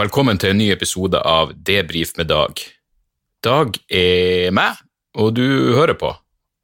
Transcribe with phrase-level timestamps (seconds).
[0.00, 2.60] Velkommen til en ny episode av Debrif med Dag.
[3.44, 4.78] Dag er meg,
[5.20, 6.08] og du hører på,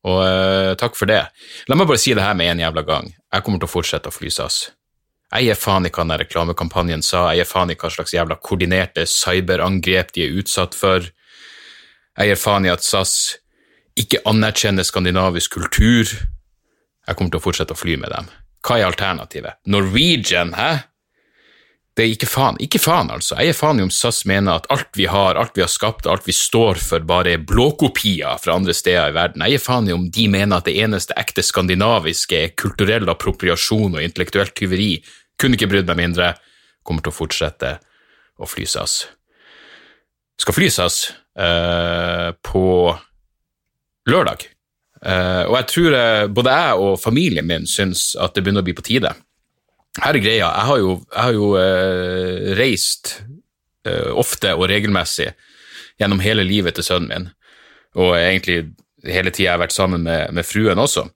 [0.09, 1.19] og uh, takk for det.
[1.69, 3.11] La meg bare si det her med en jævla gang.
[3.35, 4.57] Jeg kommer til å fortsette å fly SAS.
[5.35, 8.41] Jeg gir faen i hva den reklamekampanjen sa, jeg gir faen i hva slags jævla
[8.41, 11.13] koordinerte cyberangrep de er utsatt for.
[12.17, 13.17] Jeg gir faen i at SAS
[14.01, 16.09] ikke anerkjenner skandinavisk kultur.
[16.09, 18.33] Jeg kommer til å fortsette å fly med dem.
[18.65, 19.61] Hva er alternativet?
[19.69, 20.87] Norwegian, hæ?
[21.97, 22.59] Det er ikke faen.
[22.61, 23.39] Ikke faen, altså.
[23.41, 26.05] Jeg er faen i om SAS mener at alt vi har, alt vi har skapt,
[26.05, 29.45] alt vi står for, bare er blåkopier fra andre steder i verden.
[29.49, 33.97] Jeg er faen i om de mener at det eneste ekte skandinaviske er kulturell appropriasjon
[33.97, 34.91] og intellektuelt tyveri.
[35.41, 36.35] Kunne ikke brydd meg mindre.
[36.85, 37.79] Kommer til å fortsette
[38.37, 38.99] å fly SAS.
[40.37, 40.99] Skal fly SAS
[41.33, 42.67] eh, på
[44.13, 44.45] lørdag.
[45.01, 48.69] Eh, og jeg tror eh, både jeg og familien min syns at det begynner å
[48.69, 49.17] bli på tide
[50.03, 50.49] her er greia.
[50.49, 53.13] Jeg har jo, jeg har jo eh, reist
[53.87, 55.31] eh, ofte og regelmessig
[56.01, 57.31] gjennom hele livet til sønnen min,
[57.97, 58.59] og egentlig
[59.07, 61.07] hele tida jeg har vært sammen med, med, fruen også.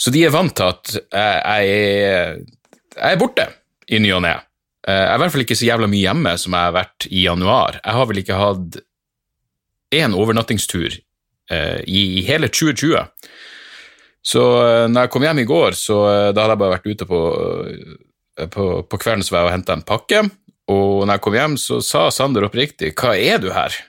[0.00, 2.62] Så de er vant til at jeg, jeg,
[2.96, 3.46] jeg er borte
[3.92, 4.34] i ny og ne.
[4.86, 7.08] Eh, jeg er i hvert fall ikke så jævla mye hjemme som jeg har vært
[7.10, 7.80] i januar.
[7.82, 8.80] Jeg har vel ikke hatt
[9.92, 13.04] én overnattingstur eh, i, i hele 2020.
[14.22, 16.00] Så eh, når jeg kom hjem i går, så
[16.32, 17.20] da hadde jeg bare vært ute på
[17.72, 18.11] Eh,
[18.52, 20.22] på, på kvelden så var jeg og henta en pakke,
[20.72, 23.80] og når jeg kom hjem, så sa Sander oppriktig 'Hva er du her?'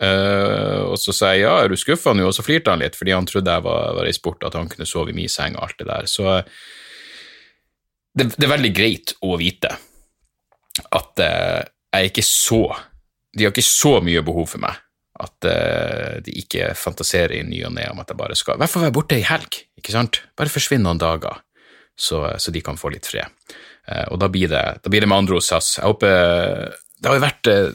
[0.00, 2.24] Uh, og så sa jeg ja, er du skuffa nå?
[2.24, 4.70] Og så flirte han litt, fordi han trodde jeg var, var i sport, at han
[4.70, 6.08] kunne sove i min seng og alt det der.
[6.08, 6.24] Så
[8.16, 9.74] det, det er veldig greit å vite
[10.96, 11.60] at uh,
[11.92, 12.62] jeg ikke så
[13.36, 14.78] De har ikke så mye behov for meg
[15.20, 18.62] at uh, de ikke fantaserer i ny og ne om at jeg bare skal I
[18.62, 20.22] hvert fall være borte i helg, ikke sant?
[20.38, 21.42] Bare forsvinne noen dager
[22.00, 23.28] så, så, de kan få litt fred.
[23.86, 25.76] Eh, og da blir, det, da blir det med andre ord SAS.
[25.78, 27.70] Jeg håper Det har jo vært eh,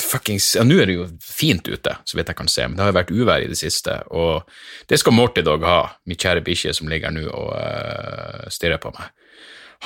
[0.00, 2.84] fuckings Ja, nå er det jo fint ute, så vidt jeg kan se, men det
[2.84, 4.46] har jo vært uvær i det siste, og
[4.90, 8.78] det skal Morty Dog ha, min kjære bikkje som ligger her nå og uh, stirrer
[8.82, 9.10] på meg.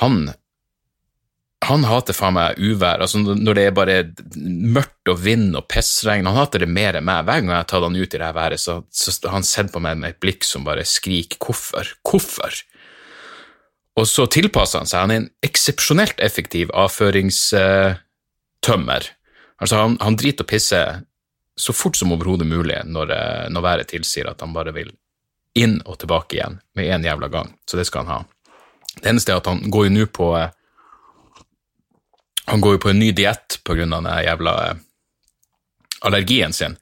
[0.03, 0.27] Han
[1.65, 3.01] han hater faen meg uvær.
[3.01, 3.95] altså Når det er bare
[4.35, 6.27] mørkt og vind og pissregn.
[6.29, 7.25] Han hater det mer enn meg.
[7.25, 8.81] Hver gang jeg har tatt han ut i det her været, så,
[9.25, 11.95] har han sett på meg med et blikk som bare skriker 'hvorfor'?
[12.05, 12.61] Hvorfor?
[13.95, 15.01] Og så tilpasser han seg.
[15.05, 19.07] Han er en eksepsjonelt effektiv avføringstømmer.
[19.61, 21.01] Altså, han, han driter og pisser
[21.55, 24.91] så fort som overhodet mulig når, eh, når, været tilsier at han bare vil
[25.55, 27.53] inn og tilbake igjen med en jævla gang.
[27.63, 28.19] Så det skal han ha.
[28.99, 30.49] Det eneste er at han går jo nå på eh,
[32.45, 34.75] Han går jo på en ny diett av den jævla eh,
[36.05, 36.75] allergien sin.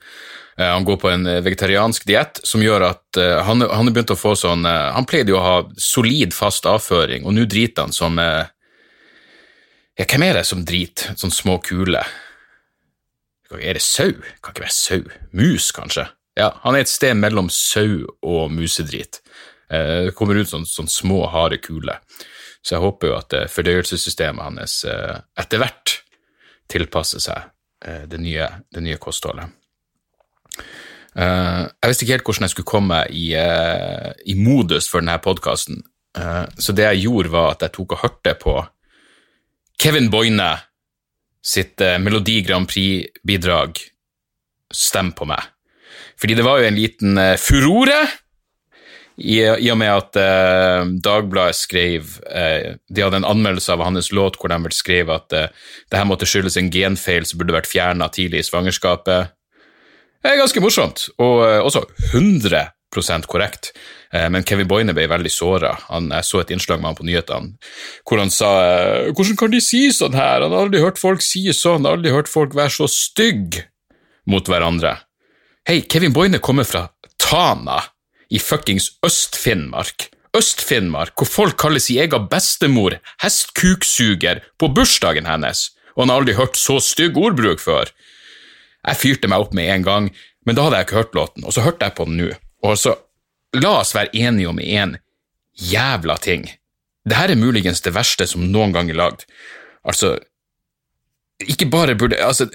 [0.58, 4.14] Eh, han går på en eh, vegetariansk diett som gjør at uh, han, han begynt
[4.14, 7.96] å få sånn Han pleide jo å ha solid, fast avføring, og nå driter han
[7.96, 11.14] som Ja, hvem er det som driter?
[11.18, 12.08] Sånn små kuler.
[13.54, 14.10] Er det sau?
[14.42, 15.04] Kan ikke være sau.
[15.38, 16.08] Mus, kanskje?
[16.40, 19.22] Ja, han er et sted mellom sau og musedrit.
[19.70, 22.02] Det kommer ut sånn, sånn små, harde kuler.
[22.66, 26.00] Så jeg håper jo at fordøyelsessystemet hans etter hvert
[26.74, 27.54] tilpasser seg
[28.10, 29.54] det nye, det nye kostholdet.
[31.14, 35.20] Uh, jeg visste ikke helt hvordan jeg skulle komme i, uh, i modus for denne
[35.22, 35.84] podkasten,
[36.18, 38.56] eh, så det jeg gjorde, var at jeg tok og hørte på
[39.82, 40.50] Kevin Boine
[41.44, 43.82] sitt Melodi Grand Prix-bidrag
[44.74, 45.42] Stem på meg.
[46.18, 48.00] Fordi det var jo en liten furore
[49.18, 50.18] i, i, og med at
[51.04, 56.08] Dagbladet skrev De hadde en anmeldelse av hans låt hvor de skrev at det her
[56.10, 59.34] måtte skyldes en genfeil som burde vært fjerna tidlig i svangerskapet.
[60.24, 62.70] Er ganske morsomt, og eh, også 100
[63.28, 63.74] korrekt.
[64.14, 65.74] Eh, men Kevin Boine ble veldig såra.
[65.90, 67.56] Jeg så et innslag med han på nyhetene
[68.08, 71.24] hvor han sa eh, hvordan kan de si sånn her, han har aldri hørt folk
[71.26, 73.66] si sånn, aldri hørt folk være så stygge
[74.30, 74.96] mot hverandre.
[75.68, 76.88] Hei, Kevin Boine kommer fra
[77.20, 77.82] Tana
[78.32, 80.08] i fuckings Øst-Finnmark.
[80.34, 86.38] Øst-Finnmark, hvor folk kaller sin egen bestemor hestkuksuger på bursdagen hennes, og han har aldri
[86.40, 87.92] hørt så stygg ordbruk før.
[88.84, 90.10] Jeg fyrte meg opp med en gang,
[90.46, 92.30] men da hadde jeg ikke hørt låten, og så hørte jeg på den nå.
[92.68, 92.98] Og så
[93.60, 94.98] la oss være enige om én
[95.72, 96.48] jævla ting.
[97.04, 99.28] Dette er muligens det verste som noen gang er lagd.
[99.84, 100.16] Altså,
[101.44, 102.48] ikke bare burde Altså,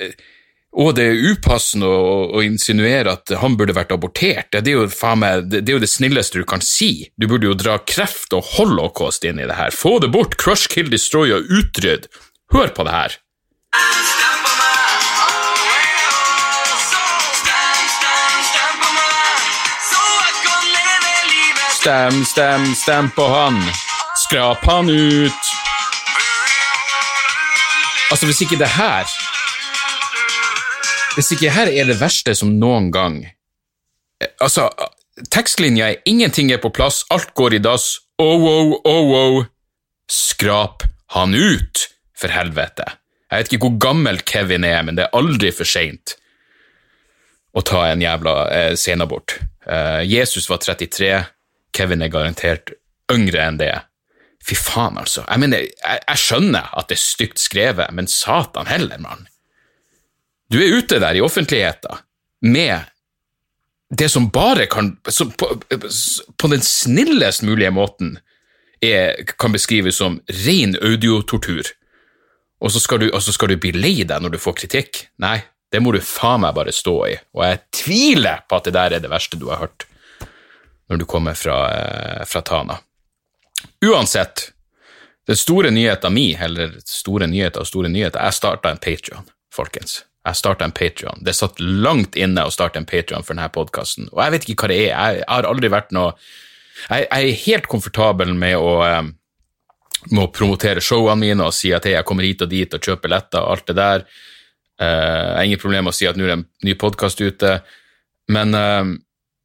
[0.79, 4.51] og det er upassende å, å, insinuere at han burde vært abortert.
[4.53, 7.09] Det er, jo, meg, det er jo det snilleste du kan si.
[7.17, 9.75] Du burde jo dra kreft og holocaust inn i det her.
[9.75, 10.37] Få det bort!
[10.41, 12.11] Crush, kill, destroy og utrydd!
[12.53, 13.21] Hør på det her!
[21.89, 23.55] Stem, stem, stem på han.
[24.17, 25.45] Skrap han ut.
[28.11, 29.09] Altså, hvis ikke det her
[31.15, 34.67] Hvis ikke her er det verste som noen gang eh, Altså,
[35.33, 39.45] tekstlinja er 'ingenting er på plass, alt går i dass', oh, oh, oh, oh.
[40.11, 40.85] Skrap
[41.17, 42.85] han ut, for helvete.
[43.31, 46.19] Jeg vet ikke hvor gammel Kevin er, men det er aldri for seint
[47.57, 49.41] å ta en jævla eh, senabort.
[49.65, 51.25] Eh, Jesus var 33,
[51.77, 52.73] Kevin er garantert
[53.13, 53.73] yngre enn det.
[54.45, 55.25] Fy faen, altså.
[55.27, 59.27] Jeg mener, jeg, jeg skjønner at det er stygt skrevet, men satan heller, mann.
[60.49, 62.01] Du er ute der i offentligheten
[62.49, 62.89] med
[63.91, 65.49] det som bare kan som på,
[66.37, 68.19] på, den snillest mulige måten
[68.85, 71.73] er, kan beskrives som ren audiotortur.
[72.61, 75.05] Og så, du, og så skal du bli lei deg når du får kritikk.
[75.23, 75.39] Nei,
[75.73, 77.15] det må du faen meg bare stå i.
[77.37, 79.88] Og jeg tviler på at det der er det verste du har hørt
[80.89, 82.79] når du kommer fra, eh, fra Tana.
[83.85, 84.51] Uansett,
[85.27, 90.03] den store nyheten mi, eller store nyheter og store nyheter, jeg starta en Patrion, folkens.
[90.25, 91.23] Jeg starta en Patrion.
[91.25, 94.65] Det satt langt inne å starte en Patrion for denne podkasten, og jeg vet ikke
[94.65, 94.89] hva det er.
[94.89, 96.13] Jeg, har aldri vært noe
[96.89, 99.03] jeg, jeg, er helt komfortabel med å, eh,
[100.15, 103.09] med promotere showene mine og si at hey, jeg kommer hit og dit og kjøper
[103.09, 104.07] billetter og alt det der.
[104.79, 107.19] Uh, jeg har ingen problemer med å si at nå er det en ny podkast
[107.19, 107.57] ute,
[108.31, 108.55] men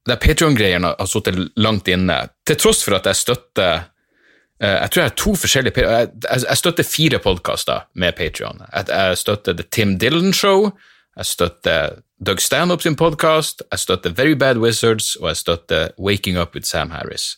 [0.08, 2.18] det Patrion-greiene har sittet langt inne,
[2.48, 6.60] til tross for at jeg støtter uh, Jeg tror jeg har to forskjellige Jeg, jeg
[6.60, 8.64] støtter fire podkaster med Patrion.
[8.74, 10.72] Jeg, jeg, støtter The Tim Dillon Show,
[11.18, 16.40] jeg støtter Doug Stanhope sin podkast, jeg støtter Very Bad Wizards, og jeg støtter Waking
[16.40, 17.38] Up with Sam Harris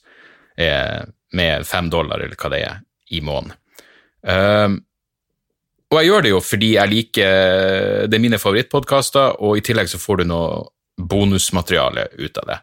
[1.36, 2.78] med fem dollar, eller hva det er,
[3.12, 3.58] i måneden.
[4.26, 4.78] Um,
[5.92, 9.92] og jeg gjør det jo fordi jeg liker Det er mine favorittpodkaster, og i tillegg
[9.92, 10.64] så får du noe
[10.98, 12.60] bonusmateriale ut av det.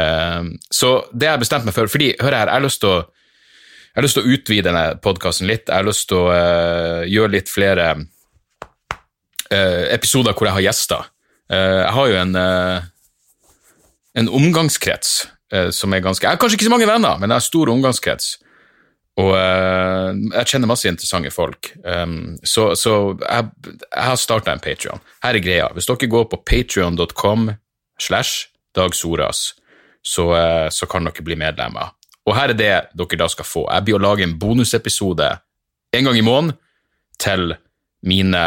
[0.00, 3.00] Um, så det jeg bestemt meg for fordi, hør her, jeg har lyst til å
[3.90, 5.64] jeg har lyst til å utvide denne podkasten litt.
[5.66, 11.08] Jeg har lyst til å uh, gjøre litt flere uh, episoder hvor jeg har gjester.
[11.50, 12.38] Uh, jeg har jo en,
[14.22, 15.16] en omgangskrets
[15.74, 18.28] som er ganske Jeg har kanskje ikke så mange venner, men jeg har stor omgangskrets.
[19.18, 21.72] Og jeg kjenner masse interessante folk.
[21.82, 25.02] Um, så, så jeg, jeg, har starta en Patrion.
[25.26, 25.66] Her er greia.
[25.74, 27.50] Hvis dere går på patrion.com
[28.02, 29.54] slash Dag Soras,
[30.02, 31.92] så, uh, så, kan dere bli medlemmer.
[32.28, 33.64] Og her er det dere da skal få.
[33.66, 35.30] Jeg blir å lage en bonusepisode
[35.96, 36.54] en gang i måneden
[37.20, 37.54] til
[38.06, 38.44] mine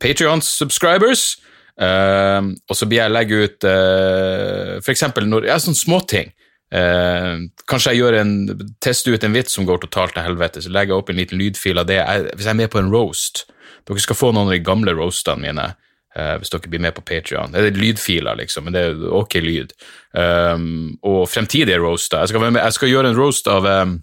[0.00, 1.34] Patrion-subscribers.
[1.74, 6.30] Uh, og så blir jeg legge ut uh, for eksempel når, ja, sånne småting.
[6.74, 8.34] Uh, kanskje jeg gjør en,
[8.82, 11.40] tester ut en vits som går totalt til helvete, så legger jeg opp en liten
[11.40, 11.98] lydfil av det.
[12.00, 13.44] Jeg, hvis jeg er med på en roast
[13.84, 15.64] Dere skal få noen av de gamle roastene mine
[16.16, 17.52] eh, hvis dere blir med på Patrion.
[17.52, 19.74] Det er lydfiler, liksom, men det er ok lyd.
[20.12, 22.22] Um, og fremtidige roaster.
[22.22, 23.98] Jeg skal, jeg skal, gjøre en roast av um,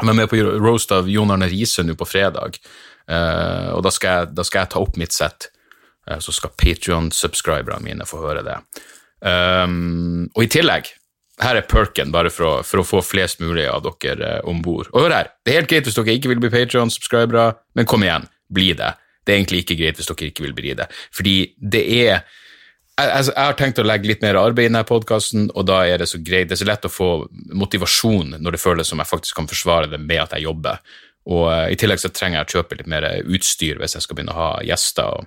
[0.00, 2.58] Jeg er med på roast av Jon Arne Riise nå på fredag,
[3.10, 5.48] uh, og da skal, jeg, da skal, jeg, ta opp mitt sett.
[6.08, 8.58] Uh, så skal Patrion-subscriberne mine få høre det.
[9.24, 10.90] Um, og i tillegg
[11.42, 14.60] her er perken, bare for å, for å få flest mulig av dere uh, om
[14.62, 14.90] bord.
[14.92, 18.06] Og hør her, det er helt greit hvis dere ikke vil bli Patrion-subscribere, men kom
[18.06, 18.92] igjen, bli det.
[19.24, 20.88] Det er egentlig ikke greit hvis dere ikke vil bry det.
[21.16, 22.24] Fordi det er
[22.94, 25.98] jeg, jeg, har tenkt å legge litt mer arbeid i denne podkasten, og da er
[25.98, 26.46] det så greit.
[26.46, 27.08] Det er så lett å få
[27.50, 30.78] motivasjon når det føles som jeg faktisk kan forsvare det med at jeg jobber.
[31.24, 34.18] Og uh, I tillegg så trenger jeg å kjøpe litt mer utstyr hvis jeg skal
[34.18, 35.26] begynne å ha gjester.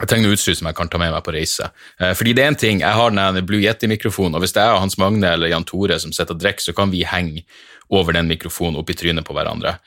[0.00, 1.70] jeg trenger utstyr som jeg kan ta med meg på reise.
[2.02, 4.76] Eh, fordi det er en ting, Jeg har den Blue Yeti-mikrofonen, og hvis det er
[4.76, 7.44] Hans Magne eller Jan Tore som sitter og drikker, så kan vi henge
[7.88, 9.78] over den mikrofonen opp i trynet på hverandre.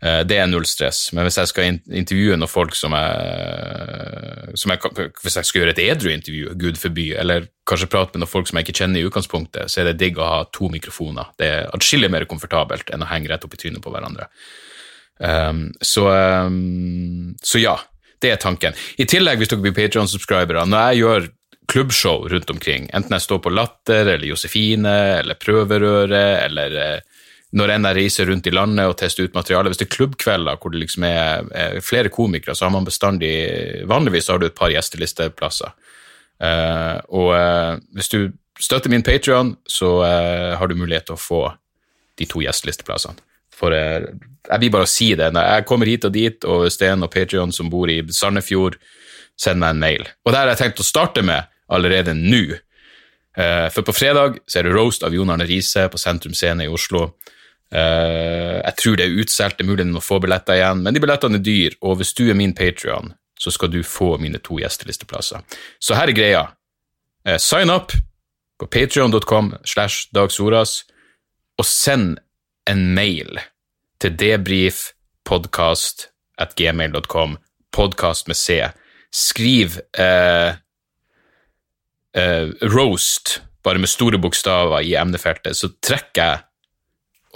[0.00, 1.10] Eh, det er null stress.
[1.12, 5.74] Men hvis jeg skal intervjue noen folk som jeg, som jeg Hvis jeg skal gjøre
[5.74, 9.00] et edru intervju, gud forby, eller kanskje prate med noen folk som jeg ikke kjenner
[9.00, 11.30] i utgangspunktet, så er det digg å ha to mikrofoner.
[11.38, 14.30] Det er atskillig mer komfortabelt enn å henge rett opp i trynet på hverandre.
[15.20, 16.08] Um, så,
[16.48, 17.76] um, så ja.
[18.20, 18.74] Det er tanken.
[19.00, 21.28] I tillegg, hvis dere blir Patreon-subscribere, når jeg gjør
[21.72, 27.09] klubbshow rundt omkring, enten jeg står på Latter eller Josefine eller Prøverøret eller eh,
[27.56, 30.58] når enn jeg reiser rundt i landet og tester ut materiale, hvis det er klubbkvelder
[30.60, 33.32] hvor det liksom er, er flere komikere, så har man bestandig
[33.90, 35.74] Vanligvis har du et par gjestelisteplasser.
[36.40, 38.30] Uh, og uh, hvis du
[38.60, 41.42] støtter min Patrion, så uh, har du mulighet til å få
[42.20, 43.18] de to gjestelisteplassene.
[43.60, 45.26] For jeg blir bare si det.
[45.36, 48.78] Når jeg kommer hit og dit, og Sten og Patrion som bor i Sandefjord,
[49.36, 50.06] send meg en mail.
[50.24, 52.56] Og det har jeg tenkt å starte med allerede nå.
[53.36, 56.72] For på fredag så er det roast av Jon Arne Riise på Sentrum Scene i
[56.72, 57.10] Oslo.
[57.70, 61.02] Eh, jeg tror det er utsolgt, det er mulig å få billetter igjen, men de
[61.02, 64.58] billettene er dyr, og hvis du er min Patrion, så skal du få mine to
[64.60, 65.44] gjestelisteplasser.
[65.80, 66.42] Så her er greia.
[67.40, 67.92] Sign up
[68.60, 70.82] på patrion.com slash dagsoras,
[71.58, 72.18] og send
[72.68, 73.40] en mail
[74.00, 76.08] til debrifpodkast
[76.40, 77.38] at gmail.com,
[77.72, 78.60] podkast med C.
[79.12, 80.54] Skriv eh,
[82.16, 86.38] eh, roast, bare med store bokstaver i emnefeltet, så trekker jeg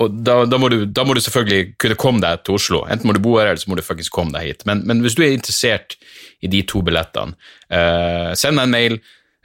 [0.02, 2.80] og da, da, må du, da, må du, selvfølgelig kunne komme deg til Oslo.
[2.90, 4.64] Enten må du bo her, eller så må du faktisk komme deg hit.
[4.66, 5.94] Men, men hvis du er interessert
[6.42, 7.38] i de to billettene,
[7.70, 8.96] eh, send meg en mail,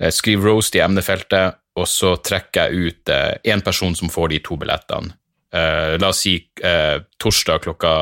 [0.02, 4.34] eh, skriv roast i emnefeltet, og så trekker jeg ut én eh, person som får
[4.34, 5.14] de to billettene.
[5.54, 7.94] Eh, la oss si eh, torsdag klokka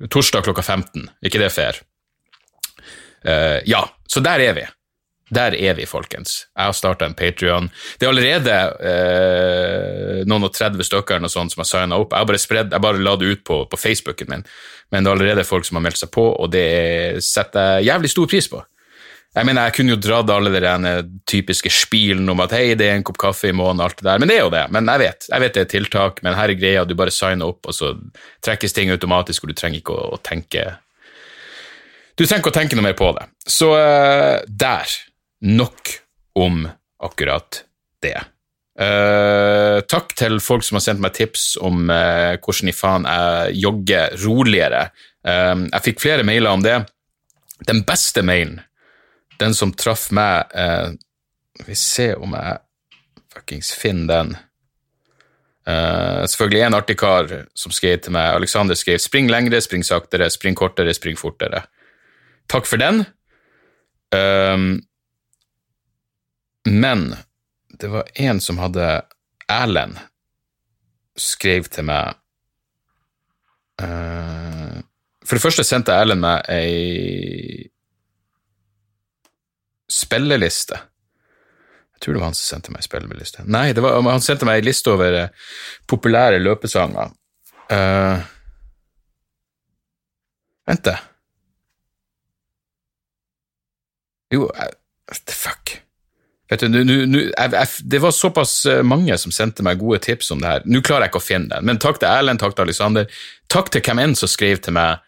[0.00, 1.10] Torsdag klokka 15.
[1.28, 1.76] ikke det fair?
[3.20, 4.62] Eh, ja, så der er vi.
[5.30, 6.46] Der er vi, folkens.
[6.56, 7.68] Jeg har starta en Patrion.
[7.98, 8.56] Det er allerede
[8.90, 12.16] eh, noen og 30 stykker noe sånt som har signa opp.
[12.16, 14.44] Jeg bare, spredd, jeg bare la det ut på, på, Facebooken min,
[14.90, 18.10] men det er allerede folk som har meldt seg på, og det setter jeg jævlig
[18.10, 18.64] stor pris på.
[19.30, 20.94] Jeg mener, jeg kunne jo dratt alle de
[21.30, 24.18] typiske spilen om at hei, det er en kopp kaffe i måneden, alt det der,
[24.18, 24.64] men det er jo det.
[24.74, 27.52] Men jeg vet jeg vet det er tiltak, men her er greia, du bare signer
[27.52, 27.92] opp, og så
[28.42, 30.66] trekkes ting automatisk, og du trenger ikke å, å tenke
[32.18, 33.28] Du trenger ikke å tenke noe mer på det.
[33.46, 34.98] Så uh, der
[35.40, 35.94] nok
[36.38, 36.68] om
[37.02, 37.64] akkurat
[38.02, 38.18] det.
[38.80, 43.58] Uh, takk til folk som har sendt meg tips om uh, hvordan i faen jeg
[43.66, 44.86] jogger roligere.
[45.26, 46.78] Uh, jeg fikk flere mailer om det.
[47.68, 48.62] Den beste mailen,
[49.40, 50.94] den som traff meg uh,
[51.66, 52.60] vi ser om jeg
[53.30, 54.38] fuckings finner den.
[56.32, 58.32] selvfølgelig en artig kar som skrev til meg.
[58.34, 61.60] Alexander skrev 'spring lengre, spring saktere, spring kortere, spring fortere'.
[62.48, 63.04] Takk for den.
[64.10, 64.80] Um,
[66.68, 67.14] men
[67.80, 69.02] det var en som hadde
[69.50, 69.98] Erlend
[71.18, 72.14] skrev til meg
[73.82, 74.78] uh,
[75.24, 77.66] For det første sendte Erlend meg ei
[79.90, 80.76] spilleliste.
[81.94, 83.44] Jeg tror det var han som sendte meg ei spilleliste.
[83.50, 85.48] Nei, var, han sendte meg ei liste over uh,
[85.90, 87.10] populære løpesanger.
[87.70, 88.22] Uh,
[90.70, 90.96] vent, det.
[94.30, 94.46] Jo,
[95.26, 95.80] fuck.
[96.50, 100.00] Vet du, nu, nu, jeg, jeg, Det var såpass eh, mange som sendte meg gode
[100.02, 100.64] tips om det her.
[100.66, 103.20] Nå klarer jeg ikke å finne den, men takk til Erlend, takk til Alexander.
[103.52, 105.04] Takk til hvem enn som skrev til meg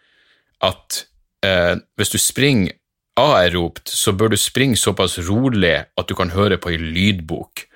[0.63, 1.03] at
[1.43, 2.77] eh, hvis du springer
[3.19, 7.67] aeropt, så bør du springe såpass rolig at du kan høre på ei lydbok.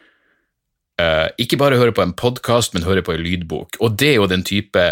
[1.03, 3.81] Eh, ikke bare høre på en podkast, men høre på ei lydbok.
[3.83, 4.87] Og det er jo den type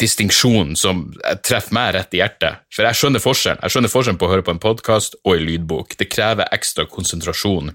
[0.00, 1.08] distinksjon som
[1.44, 2.62] treffer meg rett i hjertet.
[2.72, 3.60] For jeg skjønner forskjellen.
[3.66, 5.98] Jeg skjønner forskjellen på å høre på en podkast og ei lydbok.
[5.98, 7.74] Det krever ekstra konsentrasjon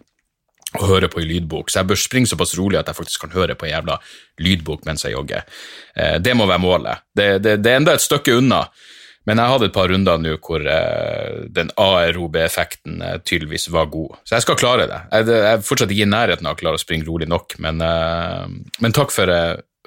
[0.76, 3.36] å høre på en lydbok, så jeg bør springe såpass rolig at jeg faktisk kan
[3.38, 3.98] høre på en jævla
[4.44, 5.48] lydbok mens jeg jogger.
[5.96, 7.06] Eh, det må være målet.
[7.16, 8.66] Det, det, det, er enda et stykke unna,
[9.28, 14.20] men jeg hadde et par runder nå hvor eh, den AROB-effekten eh, tydeligvis var god,
[14.28, 15.00] så jeg skal klare det.
[15.14, 17.82] Jeg, jeg er fortsatt ikke i nærheten av å klare å springe rolig nok, men,
[18.84, 19.32] men takk for,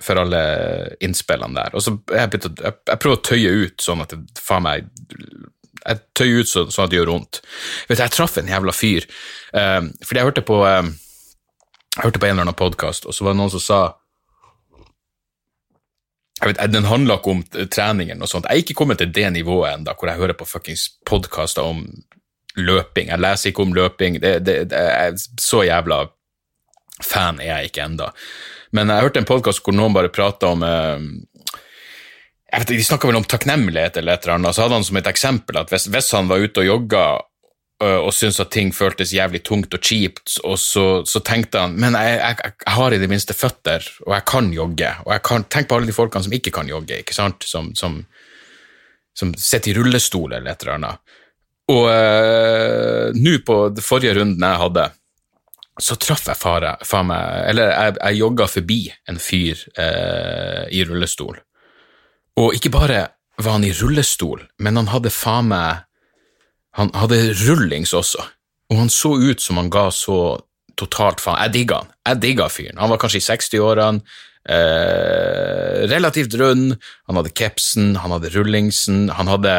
[0.01, 0.43] for alle
[1.05, 1.77] innspillene der.
[1.77, 4.89] Og så jeg, jeg, jeg prøver å tøye ut sånn at det faen meg
[5.87, 7.41] jeg tøyer ut sånn, at det gjør vondt.
[7.89, 9.07] Vet du, Jeg traff en jævla fyr.
[9.53, 10.93] Um, fordi jeg hørte på um,
[11.97, 13.81] jeg hørte på en eller annen podkast, og så var det noen som sa
[16.41, 18.47] jeg vet, Den handla ikke om treningen og sånt.
[18.49, 21.83] Jeg er ikke kommet til det nivået enda, hvor jeg hører på fuckings podkaster om
[22.57, 23.11] løping.
[23.11, 24.17] Jeg leser ikke om løping.
[24.23, 24.81] Det, det, det
[25.41, 26.07] så jævla
[27.05, 28.09] fan er jeg ikke enda.
[28.73, 30.97] Men jeg hørte en podkast hvor noen bare prata om uh,
[32.51, 35.01] jeg vet, De snakka vel om takknemlighet eller et eller annet, så hadde han som
[35.01, 37.05] et eksempel at hvis, hvis han var ute og jogga
[37.81, 41.97] og syntes at ting føltes jævlig tungt og kjipt, og så, så tenkte han men
[41.97, 44.91] jeg, jeg, jeg, har i det minste føtter, og jeg kan jogge.
[45.07, 47.47] Og jeg kan Tenk på alle de folkene som ikke kan jogge, ikke sant?
[47.49, 48.03] som, som,
[49.17, 51.17] som sitter i rullestol eller et eller annet.
[51.73, 54.89] Og øh, nå på den forrige runden jeg hadde,
[55.81, 56.75] så traff jeg fare,
[57.09, 61.41] meg Eller jeg, jeg jogga forbi en fyr øh, i rullestol.
[62.39, 63.01] Og ikke bare
[63.41, 65.87] var han i rullestol, men han hadde faen meg
[66.79, 68.23] Han hadde rullings også,
[68.71, 70.39] og han så ut som han ga så
[70.79, 71.41] totalt faen.
[71.43, 71.89] Jeg digga han.
[72.07, 72.79] Jeg digga fyren.
[72.79, 74.05] Han var kanskje i 60-årene,
[74.49, 79.55] eh, relativt rund, han hadde kepsen, han hadde rullingsen, han hadde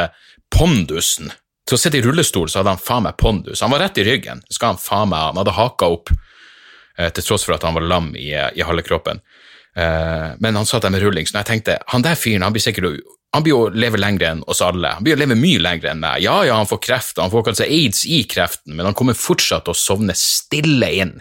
[0.56, 1.32] pondusen.
[1.68, 3.62] Til å sitte i rullestol så hadde han faen meg pondus.
[3.62, 5.30] Han var rett i ryggen, det skal han faen meg ha.
[5.32, 6.12] Han hadde haka opp,
[6.98, 9.22] eh, til tross for at han var lam i, i halve kroppen.
[9.78, 12.64] Uh, men han satt der med rullings, og jeg tenkte han der fyren han blir
[12.64, 13.00] sikkert
[13.32, 14.90] han blir å leve lenger enn oss alle.
[14.98, 16.20] Han blir å leve mye lenger enn meg.
[16.26, 19.64] Ja, ja, han får kreft, han får kanskje aids i kreften, men han kommer fortsatt
[19.68, 21.14] til å sovne stille inn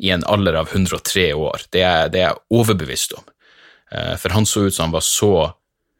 [0.00, 1.68] i en alder av 103 år.
[1.72, 3.28] Det er, det er jeg overbevist om.
[3.92, 5.32] Uh, for han så ut som han var så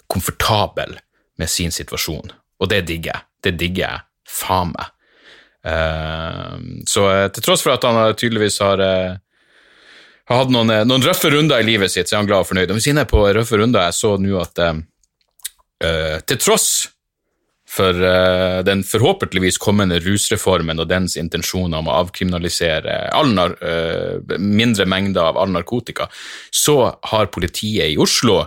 [0.08, 0.96] komfortabel
[1.36, 3.28] med sin situasjon, og det digger jeg.
[3.44, 4.92] Det digger jeg faen meg.
[5.66, 7.04] Uh, så
[7.34, 8.80] til tross for at han tydeligvis har
[10.26, 12.50] har hatt noen, eh, noen, røffe runder i livet sitt, så er han glad og
[12.50, 12.70] fornøyd.
[12.70, 16.68] Og Hvis er på røffe runder, jeg så nå at uh, til tross
[17.66, 22.98] for uh, den forhåpentligvis kommende rusreformen og dens intensjoner om å avkriminalisere
[23.34, 26.08] nar uh, mindre mengder av all narkotika,
[26.50, 28.46] så har politiet i Oslo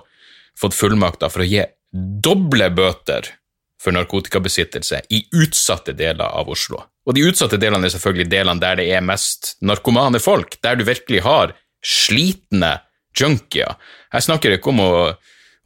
[0.59, 3.35] fått fullmakter for å gi doble bøter
[3.79, 6.81] for narkotikabesittelse i utsatte deler av Oslo.
[7.07, 10.83] Og de utsatte delene er selvfølgelig delene der det er mest narkomane folk, der du
[10.87, 11.55] virkelig har
[11.85, 12.77] slitne
[13.17, 13.77] junkier.
[14.13, 14.93] Jeg snakker ikke om å,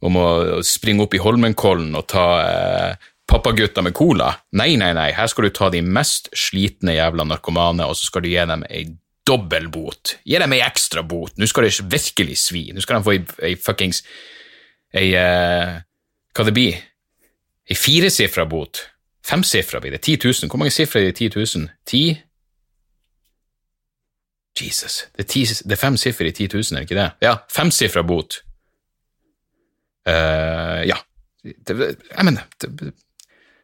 [0.06, 0.28] om å
[0.66, 4.32] springe opp i Holmenkollen og ta eh, pappagutter med cola.
[4.58, 8.24] Nei, nei, nei, her skal du ta de mest slitne jævla narkomane, og så skal
[8.24, 8.86] du gi dem ei
[9.24, 10.18] dobbel bot.
[10.28, 11.36] Gi dem ei ekstra bot.
[11.40, 12.66] Nå skal det virkelig svi.
[12.74, 14.04] Nå skal de få ei, ei fuckings
[14.94, 15.78] Ei eh,
[16.34, 16.76] Hva det blir?
[17.66, 18.84] Ei firesifra bot.
[19.24, 20.04] Femsifra blir det.
[20.04, 20.50] 10 000.
[20.52, 21.70] Hvor mange sifre er det i 10 000?
[21.88, 22.02] Ti?
[24.62, 25.06] Jesus.
[25.16, 27.08] Det er, ti, det er fem siffer i 10 000, er det ikke det?
[27.24, 28.38] Ja, femsifra bot.
[30.08, 31.00] Uh, ja.
[31.44, 32.92] Det, jeg mener det,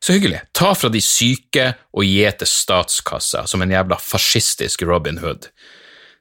[0.02, 0.40] Så hyggelig.
[0.56, 5.50] Ta fra de syke og gi til statskassa som en jævla fascistisk Robin Hood.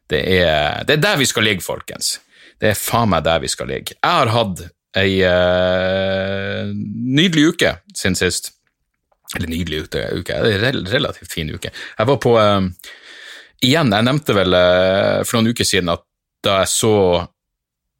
[0.09, 2.17] Det er, det er der vi skal ligge, folkens.
[2.59, 3.95] Det er faen meg der vi skal ligge.
[3.95, 4.65] Jeg har hatt
[4.99, 8.53] ei uh, nydelig uke siden sist.
[9.37, 10.39] Eller nydelig uke, uke.
[10.89, 11.71] relativt fin uke.
[11.71, 12.65] Jeg var på uh,
[13.65, 16.05] Igjen, jeg nevnte vel uh, for noen uker siden at
[16.45, 16.93] da jeg så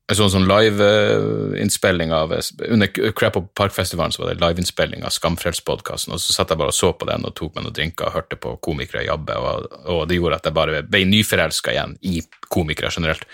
[0.10, 6.16] en sånn, sånn liveinnspilling av Under Crap Up Park-festivalen så var det liveinnspilling av Skamfrelspodkasten,
[6.16, 8.16] og så satt jeg bare og så på den og tok meg noen drinker og
[8.18, 12.24] hørte på komikere jabbe, og, og det gjorde at jeg bare ble nyforelska igjen i
[12.50, 13.28] komikere generelt.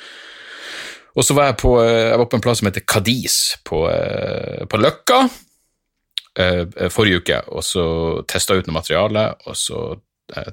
[1.16, 3.86] Og så var jeg på, eh, jeg var på en plass som heter Cadiz på,
[3.88, 5.22] eh, på Løkka
[6.44, 7.86] eh, forrige uke, og så
[8.28, 9.86] testa ut noe materiale, og så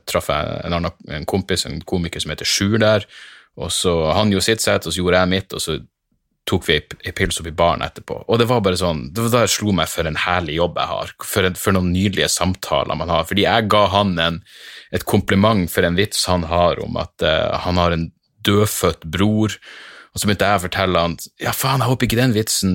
[0.09, 3.07] traff jeg en, annen, en kompis, en komiker som heter Sjur der,
[3.61, 5.79] og så han gjorde sitt sett, og så gjorde jeg mitt, og så
[6.49, 8.17] tok vi ei pils opp i baren etterpå.
[8.27, 10.81] Og det var bare sånn, det var da jeg slo meg for en herlig jobb
[10.81, 13.29] jeg har, for, en, for noen nydelige samtaler man har.
[13.29, 14.41] Fordi jeg ga han en,
[14.91, 18.09] et kompliment for en vits han har om at uh, han har en
[18.43, 19.55] dødfødt bror,
[20.13, 22.75] og så begynte jeg å fortelle han ja, faen, jeg håper ikke den vitsen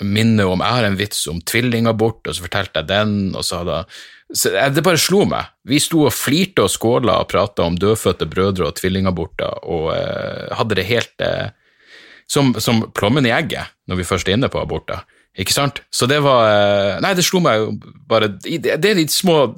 [0.00, 3.62] minner om Jeg har en vits om tvillingabort, og så fortalte jeg den, og så
[3.62, 3.84] hadde
[4.32, 5.48] så Det bare slo meg.
[5.66, 10.52] Vi sto og flirte og skåla og prata om dødfødte brødre og tvillingaborter, og eh,
[10.54, 11.50] hadde det helt eh,
[12.30, 15.02] som, som, plommen i egget når vi først er inne på aborter.
[15.34, 15.82] Ikke sant?
[15.90, 17.74] Så det var eh, Nei, det slo meg jo
[18.10, 19.56] bare Det er de små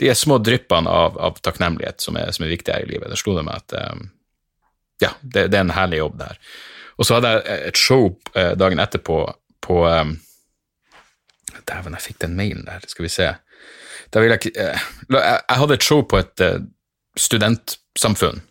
[0.00, 3.12] de små dryppene av, av takknemlighet som er, som er viktige her i livet.
[3.12, 3.74] Det slo det meg at
[5.04, 6.40] ja, det, det, er en herlig jobb der.
[6.98, 9.18] Og så hadde jeg et show eh, dagen etterpå
[9.64, 10.14] på um,
[11.64, 13.30] Dæven, jeg fikk den mailen der, skal vi se.
[14.14, 16.42] Jeg, eh, jeg, hadde et show på et
[17.18, 18.42] studentsamfunn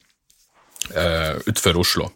[0.92, 2.10] uh, utenfor Oslo.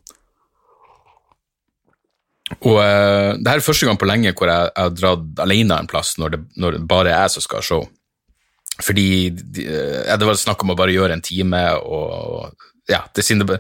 [2.63, 5.79] Og uh, det her er første gang på lenge hvor jeg, jeg har dratt alene
[5.81, 7.85] en plass når det, når det bare er jeg som skal ha show.
[8.77, 13.43] Fordi uh, det var snakk om å bare gjøre en time og ja, det, siden,
[13.47, 13.59] det,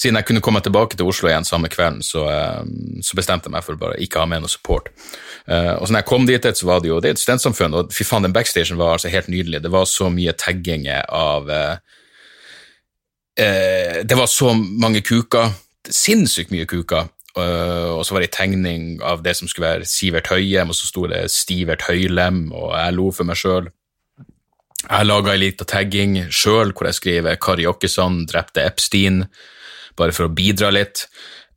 [0.00, 2.24] siden, jeg kunne komme tilbake til Oslo igjen samme kvelden, så,
[2.62, 4.88] um, så bestemte jeg meg for å bare ikke ha med noe support.
[5.44, 7.76] Uh, og så når jeg kom dit, så var det jo det er et studentsamfunn,
[7.76, 9.60] og fy faen, den backstagen var altså helt nydelig.
[9.64, 11.74] Det var så mye tagginger av uh,
[13.36, 15.52] uh, Det var så mange kuker.
[15.90, 17.10] Sinnssykt mye kuker.
[17.34, 20.86] og så var det en tegning av det som skulle være Sivert Høyem, og så
[20.86, 23.70] sto det Stivert Høylem, og jeg lo for meg sjøl.
[24.82, 29.26] Jeg laga ei lita tagging sjøl hvor jeg skriver 'Kari Jokkesson drepte Epstein',
[29.98, 31.06] bare for å bidra litt.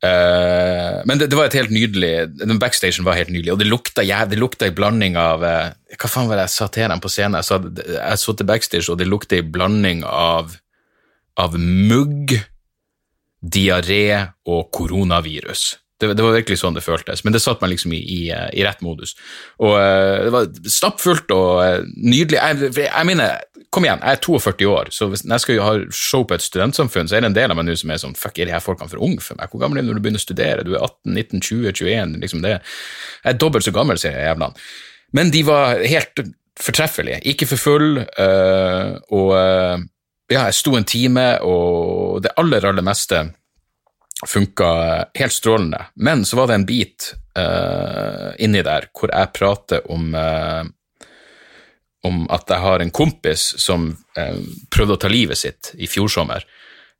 [0.04, 3.66] Uh, men det, det, var et helt nydelig Den Backstagen var helt nydelig, og det
[3.70, 6.92] lukta, ja, det lukta en blanding av uh, Hva faen var det jeg sa til
[6.92, 7.38] dem på scenen?
[7.40, 7.56] Jeg, sa,
[7.96, 10.52] jeg så til backstage, og det lukta en blanding av,
[11.40, 12.36] av mugg,
[13.40, 14.04] diaré
[14.44, 15.64] og koronavirus.
[15.96, 18.64] Det, det, var virkelig sånn det føltes, men det satte meg liksom i, i, i
[18.66, 19.14] rett modus.
[19.64, 22.36] Og uh, Det var stappfullt og uh, nydelig.
[22.36, 23.38] Jeg, jeg, mener,
[23.72, 27.08] kom igjen, jeg er 42 år, så hvis jeg skal ha show på et studentsamfunn,
[27.08, 28.64] så er det en del av meg nå som er sånn Fuck, er de her
[28.64, 29.48] folkene for unge for meg?
[29.48, 30.66] Hvor gammel er du når du begynner å studere?
[30.68, 32.14] Du er 18, 19, 20, 21?
[32.26, 32.58] liksom det.
[33.24, 34.68] Jeg er dobbelt så gammel, sier jævlene.
[35.16, 36.24] Men de var helt
[36.60, 37.22] fortreffelige.
[37.32, 39.32] Ikke for full, uh, og
[40.26, 43.24] ja, jeg sto en time, og det aller, aller meste
[44.28, 44.70] funka
[45.18, 45.84] helt strålende.
[45.94, 50.64] Men så var det en bit uh, inni der hvor jeg prater om uh,
[52.06, 56.10] om at jeg har en kompis som uh, prøvde å ta livet sitt i fjor
[56.12, 56.46] sommer.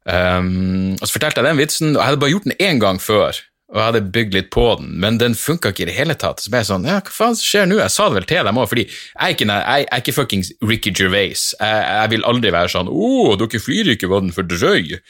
[0.06, 2.98] Um, og Så fortalte jeg den vitsen, og jeg hadde bare gjort den én gang
[3.02, 3.38] før.
[3.72, 6.38] Og jeg hadde bygd litt på den, men den funka ikke i det hele tatt.
[6.38, 7.80] Så ble jeg sånn, ja, hva faen skjer nå?
[7.80, 10.14] Jeg sa det vel til dem òg, fordi jeg er ikke, jeg, jeg er ikke
[10.14, 11.48] fuckings Ricky Gervais.
[11.58, 15.00] Jeg, jeg, vil aldri være sånn 'Å, dere flyr ikke, var den for drøy?'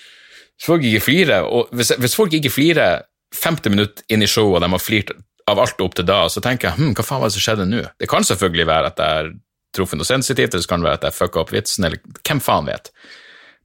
[0.57, 3.05] Hvis folk ikke flirer, og hvis, hvis folk ikke flirer
[3.37, 5.11] 50 minutter inn i showet og de har flirt
[5.51, 7.67] av alt opp til da, så tenker jeg hm, hva faen var det som skjedde
[7.71, 7.83] nå?
[8.01, 9.29] Det kan selvfølgelig være at jeg har
[9.77, 12.41] truffet noe sensitivt, eller så kan det være at jeg fucka opp vitsen, eller hvem
[12.43, 12.91] faen vet.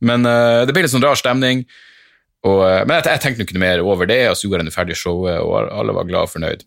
[0.06, 1.64] Men uh, det ble litt sånn rar stemning.
[2.48, 4.76] Og, uh, men jeg tenkte ikke noe mer over det, og så gjorde jeg det
[4.76, 6.66] ferdig showet, og alle var glad og fornøyd.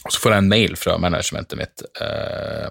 [0.00, 2.68] Og så får jeg en mail fra managementet mitt, uh,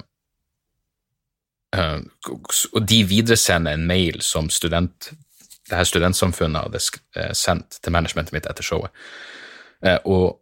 [1.77, 5.11] og de videresender en mail som student,
[5.69, 8.89] det her studentsamfunnet hadde sendt til managementet mitt etter showet.
[10.03, 10.39] og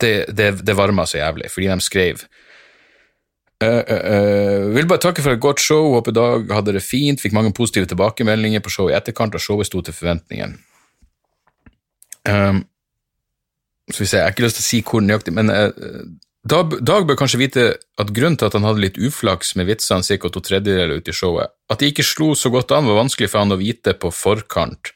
[0.00, 2.22] det, det, det varma så jævlig, fordi de skrev
[3.64, 7.34] uh, uh, vil bare takke for et godt show, håper Dag hadde det fint, fikk
[7.34, 10.58] mange positive tilbakemeldinger på showet i etterkant, og showet sto til forventningen.
[12.28, 12.64] Um,
[13.90, 15.50] så vi ser, Jeg har ikke lyst til å si hvor nøyaktig, men
[16.40, 17.64] Dag, Dag, bør kanskje vite
[18.00, 20.30] at grunnen til at han hadde litt uflaks med vitsene ca.
[20.32, 23.42] to tredjedeler ut i showet, at de ikke slo så godt an, var vanskelig for
[23.42, 24.94] han å vite på forkant.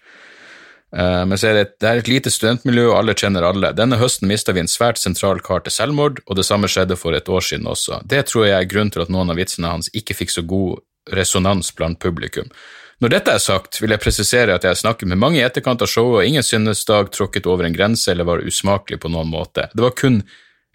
[0.94, 3.74] Uh, men så er det, det er et lite studentmiljø, og alle kjenner alle.
[3.76, 7.18] Denne høsten mista vi en svært sentral kar til selvmord, og det samme skjedde for
[7.18, 8.00] et år siden også.
[8.08, 10.80] Det tror jeg er grunnen til at noen av vitsene hans ikke fikk så god
[11.12, 12.48] resonans blant publikum.
[13.04, 15.82] Når dette er sagt, vil jeg presisere at jeg har snakket med mange i etterkant
[15.84, 19.28] av showet, og ingen synes Dag tråkket over en grense eller var usmakelig på noen
[19.28, 19.66] måte.
[19.74, 20.22] Det var kun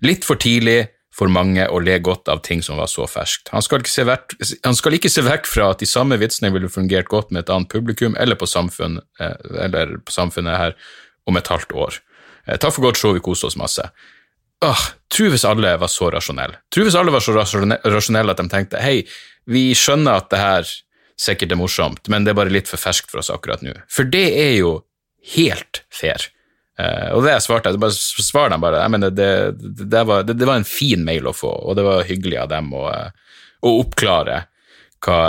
[0.06, 0.88] litt for tidlig,
[1.20, 3.50] for mange å le godt av ting som var så ferskt.
[3.52, 7.10] Han skal, vekk, han skal ikke se vekk fra at de samme vitsene ville fungert
[7.12, 9.36] godt med et annet publikum eller på, samfunn, eh,
[9.66, 10.78] eller på samfunnet her
[11.28, 12.00] om et halvt år.
[12.46, 13.84] Eh, takk for godt show, vi koste oss masse.
[14.64, 16.62] Åh, Tro hvis alle var så rasjonelle.
[16.72, 19.02] Tro hvis alle var så rasjonelle at de tenkte hei,
[19.50, 20.74] vi skjønner at det her
[21.20, 23.74] sikkert er morsomt, men det er bare litt for ferskt for oss akkurat nå.
[23.92, 24.76] For det er jo
[25.36, 26.30] helt fair.
[26.80, 28.86] Uh, og det jeg svarte, jeg bare svarer dem bare.
[28.92, 32.08] Mener, det, det, det, var, det, var, en fin mail å få, og det var
[32.08, 33.34] hyggelig av dem å, eh,
[33.68, 34.38] å oppklare
[35.04, 35.20] hva,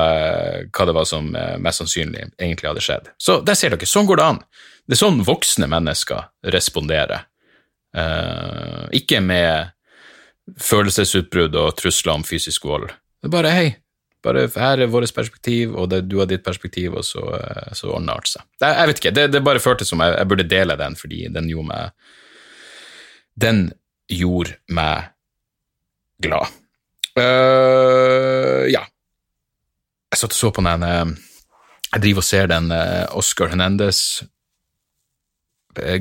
[0.70, 3.10] hva, det var som eh, mest sannsynlig egentlig hadde skjedd.
[3.18, 4.40] Så der ser dere, sånn går det an.
[4.86, 7.26] Det er sånn voksne mennesker responderer.
[7.90, 9.72] Uh, ikke med
[10.62, 12.92] følelsesutbrudd og trusler om fysisk vold.
[13.18, 13.68] Det er bare hei,
[14.24, 17.92] bare her er vårt perspektiv, og det, du har ditt perspektiv, og så, eh, så
[17.94, 18.44] ordner det seg.
[18.60, 21.28] Jeg, jeg, vet ikke, det, det bare føltes som jeg, jeg, burde dele den, fordi
[21.32, 22.16] den gjorde meg
[23.40, 23.60] Den
[24.10, 25.14] gjorde meg
[26.20, 26.50] glad.
[27.16, 28.82] Uh, ja.
[30.10, 31.14] Jeg satt og så på den eh,
[31.94, 32.68] Jeg driver og ser den
[33.16, 34.20] Oscar Hernandez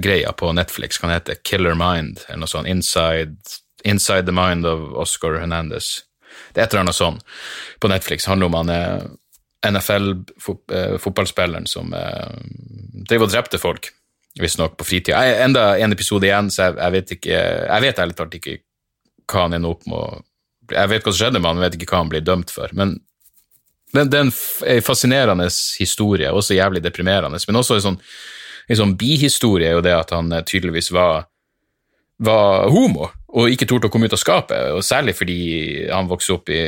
[0.01, 2.67] greia på Netflix, kan hete Killer Mind, eller noe sånt.
[2.67, 3.37] Inside,
[3.85, 6.08] Inside the Mind of Oscar Hernandez.
[6.53, 7.19] Det er et eller annet sånn
[7.79, 8.25] på Netflix.
[8.25, 9.09] Det handler om han er
[9.67, 12.31] NFL-fotballspilleren eh, som eh,
[13.09, 13.91] driver og drepte folk,
[14.39, 15.21] visstnok på fritida.
[15.43, 18.59] Enda en episode igjen, så jeg, jeg vet ikke Jeg vet ærlig talt ikke
[19.29, 20.21] hva han ender opp med å
[20.71, 22.69] Jeg vet hva som skjedde med han, vet ikke hva han blir dømt for.
[22.77, 22.99] Men
[23.93, 25.47] det, er en fascinerende
[25.79, 27.39] historie, også jævlig deprimerende.
[27.49, 27.97] Men også en sånn,
[28.69, 31.25] en sånn bihistorie er jo det at han eh, tydeligvis var,
[32.21, 35.39] var homo og ikke torde å komme ut av skapet, og særlig fordi
[35.91, 36.63] han vokste opp i,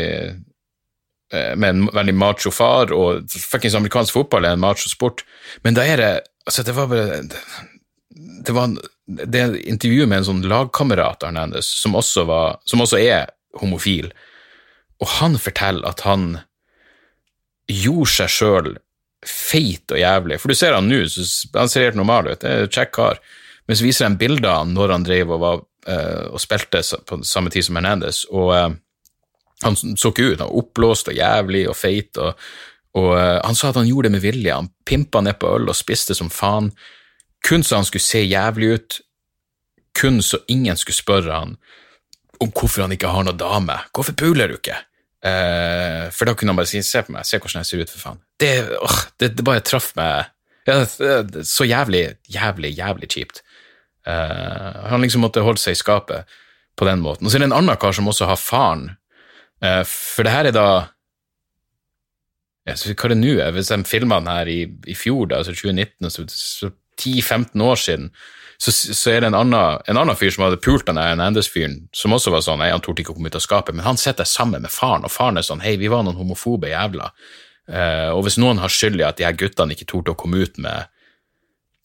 [1.33, 5.25] eh, med en veldig macho far, og fuckings amerikansk fotball er en macho sport,
[5.65, 6.13] men da er det
[6.45, 7.21] altså det var bare
[8.45, 8.73] det var
[9.31, 14.11] det intervjuet med en sånn lagkamerat Hernandez, som også, var, som også er homofil,
[15.01, 16.39] og han forteller at han
[17.71, 18.71] gjorde seg sjøl
[19.25, 20.39] feit og jævlig.
[20.41, 21.03] For du ser han nå,
[21.55, 23.21] han ser helt normal ut, det er en kjekk kar,
[23.69, 27.21] men så viser de bilder av han når han drev og var og spilte på
[27.25, 28.73] samme tid som Hernandez, og uh,
[29.61, 30.39] han så ikke ut.
[30.39, 32.37] Han var oppblåst og jævlig og feit, og,
[32.97, 34.57] og uh, han sa at han gjorde det med vilje.
[34.57, 36.71] Han pimpa ned på øl og spiste som faen,
[37.47, 38.99] kun så han skulle se jævlig ut,
[39.97, 41.57] kun så ingen skulle spørre han
[42.41, 43.77] om hvorfor han ikke har noe dame.
[43.93, 44.79] Hvorfor puler du ikke?
[45.21, 47.89] Uh, for da kunne han bare si 'se på meg, se hvordan jeg ser ut,
[47.89, 48.21] for faen'.
[48.39, 50.25] Det, oh, det, det bare traff meg
[50.67, 50.85] ja,
[51.43, 53.41] så jævlig, jævlig, jævlig kjipt.
[54.07, 56.39] Uh, han liksom måtte holde seg i skapet
[56.79, 57.27] på den måten.
[57.27, 58.89] Og så er det en annen kar som også har faren.
[59.63, 60.67] Uh, for det her er da
[62.67, 63.33] ja, så Hva er det nå?
[63.55, 66.69] Hvis de filma den her i, i fjor, da, altså 2019, så, så
[67.01, 68.11] 10-15 år siden,
[68.61, 72.13] så, så, er det en annen, en annen fyr som hadde pult den Hernandez-fyren, som
[72.13, 74.27] også var sånn, nei, han torde ikke å komme ut av skapet, men han sitter
[74.29, 77.09] sammen med faren, og faren er sånn, hei, vi var noen homofobe jævler.
[77.65, 80.43] Uh, og hvis noen har skyld i at de her guttene ikke torde å komme
[80.45, 80.91] ut med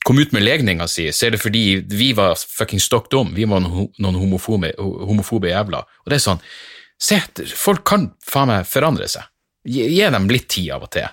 [0.07, 3.33] kom ut med legninga si, så er det fordi vi var fucking stokk dum.
[3.35, 5.89] Vi var noen homofobe, homofobe jævler.
[6.05, 6.49] Og det er sånn
[6.97, 7.19] Se,
[7.53, 9.27] folk kan faen meg forandre seg.
[9.69, 11.11] Gi, gi, dem litt tid av og til.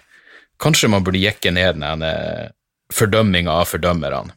[0.64, 2.06] Kanskje man burde jekke ned den
[2.96, 4.32] fordømminga av fordømmerne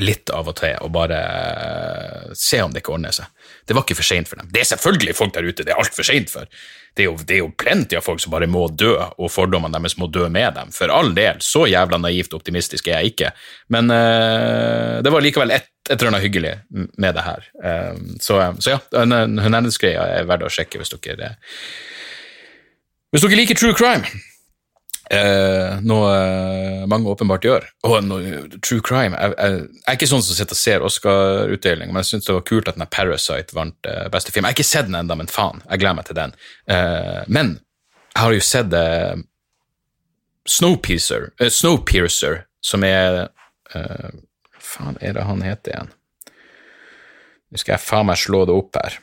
[0.00, 3.28] litt av og til, og bare uh, se om det ikke ordner seg.
[3.66, 4.48] Det var ikke for seint for dem.
[4.52, 6.48] Det er selvfølgelig folk der ute det er altfor seint for
[6.92, 9.72] det er, jo, det er jo plenty av folk som bare må dø, og fordommene
[9.78, 10.72] deres må dø med dem.
[10.76, 13.30] For all del, så jævla naivt optimistisk er jeg ikke.
[13.72, 16.52] Men uh, det var likevel et, et eller annet hyggelig
[17.00, 17.46] med det her.
[17.64, 21.32] Uh, så, så, ja, Hernandez-greia er verdt å sjekke hvis dere
[23.12, 24.04] Hvis dere liker true crime.
[25.10, 27.66] Uh, noe uh, mange åpenbart gjør.
[27.84, 28.20] Og no,
[28.62, 32.12] true crime jeg, jeg, jeg, er ikke sånn som sitter og ser Oscar-utdeling, men jeg
[32.12, 34.46] syns det var kult at den Parasite vant eh, beste film.
[34.46, 36.36] Jeg har ikke sett den ennå, men faen, jeg gleder meg til den.
[37.28, 37.52] men
[38.14, 38.76] jeg har jo sett
[40.48, 43.24] Snowpiercer, Snowpiercer, som er
[44.72, 45.94] faen er det han heter igjen?
[47.52, 49.00] Nå skal jeg faen meg slå det opp her.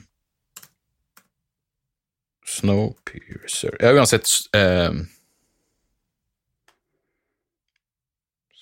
[2.49, 4.25] Snowpiercer Ja, uansett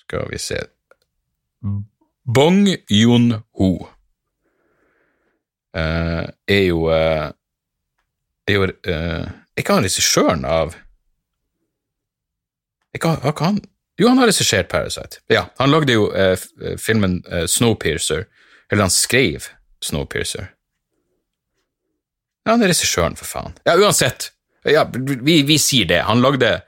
[0.08, 0.58] Skal vi se
[2.24, 3.70] Bong Yun-ho
[5.76, 7.28] uh, er jo uh,
[8.48, 10.72] Er jo Er ikke han regissøren av
[12.94, 13.60] Er ikke han
[13.98, 15.18] jo, han har regissert Parasite.
[15.26, 18.28] Ja, Han lagde jo eh, eh, filmen eh, Snowpiercer,
[18.70, 19.48] eller han skrev
[19.82, 20.52] Snowpiercer.
[22.46, 23.56] Ja, han er regissøren, for faen.
[23.66, 24.30] Ja, uansett.
[24.62, 25.98] Ja, vi, vi sier det.
[26.06, 26.60] Han lagde,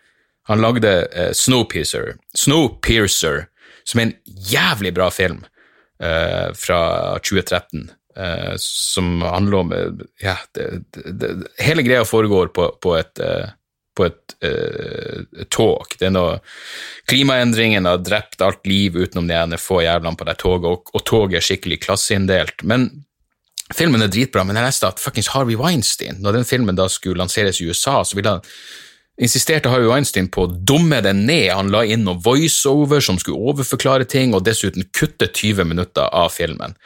[0.51, 3.47] han lagde eh, Snowpiercer, Snowpiercer,
[3.87, 4.17] som er en
[4.51, 5.45] jævlig bra film
[6.03, 6.83] eh, fra
[7.23, 7.89] 2013.
[8.17, 9.71] Eh, som handler om
[10.19, 11.29] ja, det, det, det,
[11.63, 13.23] Hele greia foregår på, på et
[13.97, 15.95] på et uh, tog.
[15.99, 16.39] Det er noe
[17.11, 21.05] Klimaendringene har drept alt liv utenom de ene få jævlene på det toget, og, og
[21.09, 22.63] toget er skikkelig klasseinndelt.
[22.71, 22.87] Men
[23.75, 27.19] filmen er dritbra, men jeg leste at fuckings Harvey Weinstein, når den filmen da skulle
[27.21, 28.47] lanseres i USA, så ville han
[29.21, 31.51] insisterte Harvey Weinstein på å dumme den ned.
[31.53, 36.33] Han la inn noe voiceover som skulle overforklare ting, og dessuten kutte 20 minutter av
[36.35, 36.77] filmen.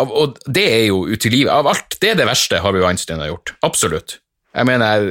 [0.00, 1.52] Av, og det er jo utilgivelig.
[1.52, 3.54] Av alt, det er det verste Harvey Weinstein har gjort.
[3.66, 4.18] Absolutt.
[4.54, 5.08] Jeg mener,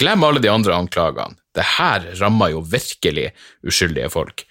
[0.00, 1.38] glem alle de andre anklagene.
[1.56, 3.30] Det her rammer jo virkelig
[3.64, 4.44] uskyldige folk.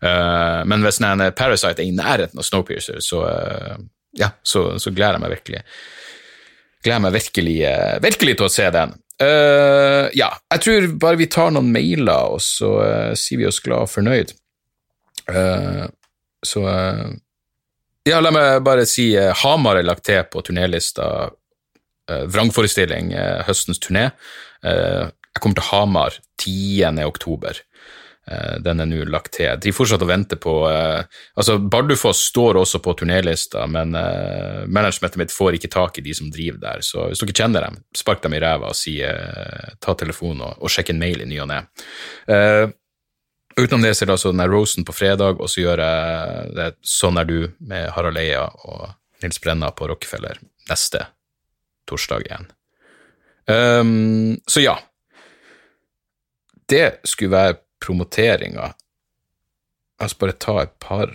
[0.00, 3.80] Uh, men hvis en Parasite er i nærheten av Snowpiercer, så, uh,
[4.16, 5.64] ja, så, så, gleder jeg meg virkelig
[6.80, 8.94] gleder meg virkelig, uh, virkelig til å se den.
[9.20, 12.70] Ja, jeg tror bare vi tar noen mailer, og så
[13.18, 14.32] sier vi oss glad og fornøyd.
[16.40, 16.62] så
[18.08, 19.10] ja, la meg bare si
[19.42, 21.28] Hamar er lagt til på turnélista
[22.08, 23.12] vrangforestilling,
[23.44, 24.08] høstens turné.
[24.64, 27.04] Jeg kommer til Hamar 10.
[27.04, 27.60] oktober.
[28.64, 29.50] Den er nå lagt til.
[29.58, 33.90] De fortsatt og venter på altså Bardufoss står også på turnélista, men
[34.70, 36.84] managementet mitt får ikke tak i de som driver der.
[36.86, 39.00] Så hvis dere kjenner dem, spark dem i ræva og si
[39.82, 41.64] ta telefonen og, og sjekk en mail i ny og ne.
[43.58, 46.68] Utenom det så er det altså den Rosen på fredag, og så gjør jeg det
[46.86, 48.92] Sånn er du med Harald Eia og
[49.24, 50.38] Nils Brenna på Rockefeller
[50.70, 51.02] neste
[51.90, 52.46] torsdag igjen.
[53.50, 54.76] Um, så ja.
[56.70, 58.72] Det skulle være promoteringa.
[60.00, 61.12] Jeg skal bare ta et par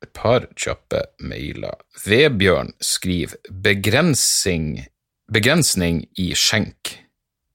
[0.00, 1.76] et par kjappe mailer.
[2.06, 4.86] Vebjørn skriver begrensning,
[5.32, 6.94] begrensning i skjenk.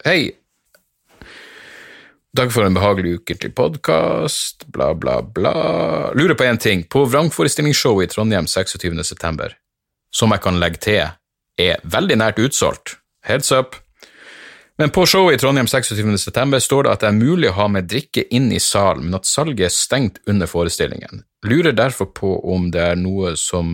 [0.06, 0.36] Hei.
[2.36, 5.54] Takk for en behagelig uke til podkast, bla, bla, bla.
[6.14, 6.84] Lurer på én ting.
[6.84, 9.56] På vrangforestillingsshowet i Trondheim 26.9.,
[10.12, 11.02] som jeg kan legge til
[11.58, 12.98] er veldig nært utsolgt.
[13.26, 13.80] Heads up.
[14.78, 17.88] Men på showet i Trondheim 26.9 står det at det er mulig å ha med
[17.88, 21.24] drikke inn i salen, men at salget er stengt under forestillingen.
[21.48, 23.72] Lurer derfor på om det er noe som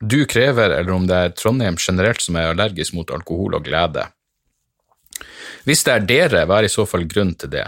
[0.00, 4.06] du krever, eller om det er Trondheim generelt som er allergisk mot alkohol og glede.
[5.66, 7.66] Hvis det er dere, hva er i så fall grunnen til det?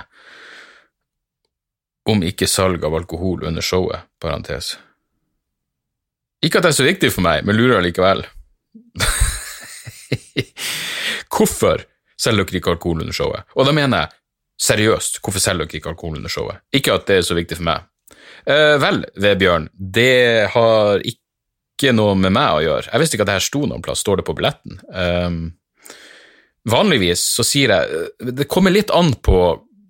[2.09, 4.77] Om ikke salg av alkohol under showet, parentes.
[6.43, 8.25] Ikke at det er så viktig for meg, men lurer allikevel.
[11.33, 11.87] hvorfor
[12.21, 13.49] selger dere ikke alkohol under showet?
[13.57, 14.21] Og da mener jeg
[14.69, 16.63] seriøst, hvorfor selger dere ikke alkohol under showet?
[16.75, 17.89] Ikke at det er så viktig for meg.
[18.47, 22.93] Eh, vel, Vebjørn, det har ikke noe med meg å gjøre.
[22.93, 24.79] Jeg visste ikke at det her sto noen plass, står det på billetten?
[24.93, 25.37] Eh,
[26.71, 29.41] vanligvis så sier jeg Det kommer litt an på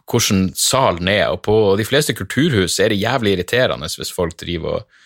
[0.09, 4.81] hvordan salen er, og på de fleste kulturhus er det jævlig irriterende hvis folk driver
[4.81, 5.01] og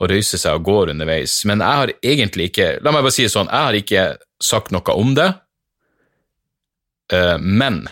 [0.00, 1.42] og røyse seg og går underveis.
[1.48, 4.04] Men jeg har egentlig ikke La meg bare si det sånn, jeg har ikke
[4.42, 5.28] sagt noe om det.
[7.12, 7.84] Uh, men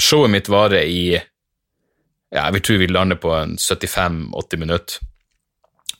[0.00, 4.98] showet mitt varer i ja, Jeg vil tro vi lander på en 75-80 minutter.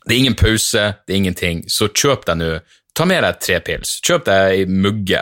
[0.07, 2.51] Det er ingen pause, det er ingenting, så kjøp deg nå
[2.97, 3.99] Ta med deg tre pils.
[4.01, 5.21] Kjøp deg ei mugge.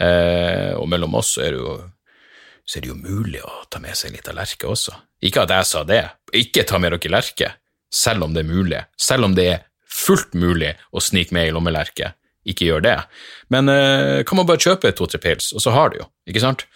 [0.00, 1.74] Uh, og mellom oss er det jo
[2.64, 4.94] så er det jo mulig å ta med seg litt av lerke også.
[5.28, 6.00] Ikke at jeg sa det.
[6.32, 7.50] Ikke ta med dere lerke
[7.94, 8.80] selv om det er mulig.
[8.96, 12.16] Selv om det er fullt mulig å snike med i lommelerket.
[12.44, 12.96] Ikke gjør det.
[13.52, 16.66] Men uh, kan man bare kjøpe to-tre pils, og så har du jo, ikke sant?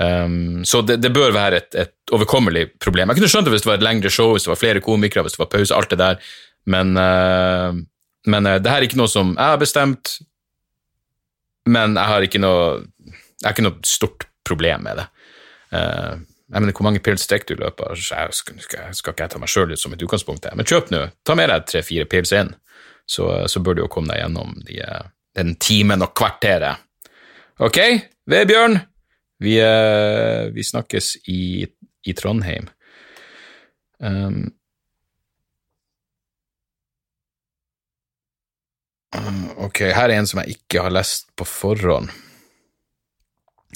[0.00, 3.10] Um, så det, det, bør være et, et, overkommelig problem.
[3.10, 5.26] Jeg kunne skjønt det hvis det var et lengre show, hvis det var flere komikere,
[5.26, 6.32] hvis det var pause, alt det der.
[6.70, 7.76] Men, uh,
[8.30, 10.16] men uh, det her er ikke noe som jeg har bestemt,
[11.68, 12.64] men jeg har ikke noe,
[13.44, 15.06] har ikke noe stort problem med det.
[15.74, 16.16] Uh,
[16.50, 19.32] jeg mener, Hvor mange pils drikker du i løpet av skal, skal, skal ikke jeg
[19.34, 21.04] ta meg sjøl ut som et utgangspunkt, men kjøp nå.
[21.22, 22.50] Ta med deg tre-fire pils inn,
[23.06, 24.78] så, så bør du jo komme deg gjennom de,
[25.36, 26.86] den timen og kvarteret.
[27.60, 27.78] Ok,
[28.30, 28.78] Vebjørn,
[29.44, 29.56] vi,
[30.54, 31.66] vi snakkes i,
[32.06, 32.70] i Trondheim.
[34.00, 34.46] Um,
[39.66, 42.08] ok, her er en som jeg ikke har lest på forhånd.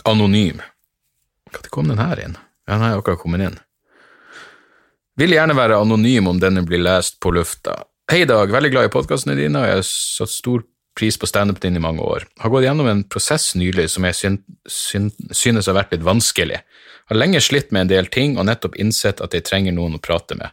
[0.08, 0.62] Anonym.
[1.52, 2.38] Når kom den her inn?
[2.66, 3.58] Ja, den har akkurat kommet inn.
[5.20, 7.84] Vil gjerne være anonym om denne blir lest på lufta.
[8.12, 8.50] Hei, Dag.
[8.52, 11.80] Veldig glad i podkastene dine, og jeg har satt stor pris på standupen din i
[11.80, 12.26] mange år.
[12.42, 14.36] Har gått gjennom en prosess nylig som jeg syn,
[14.68, 16.58] syn, synes har vært litt vanskelig.
[17.08, 20.02] Har lenge slitt med en del ting og nettopp innsett at jeg trenger noen å
[20.04, 20.52] prate med.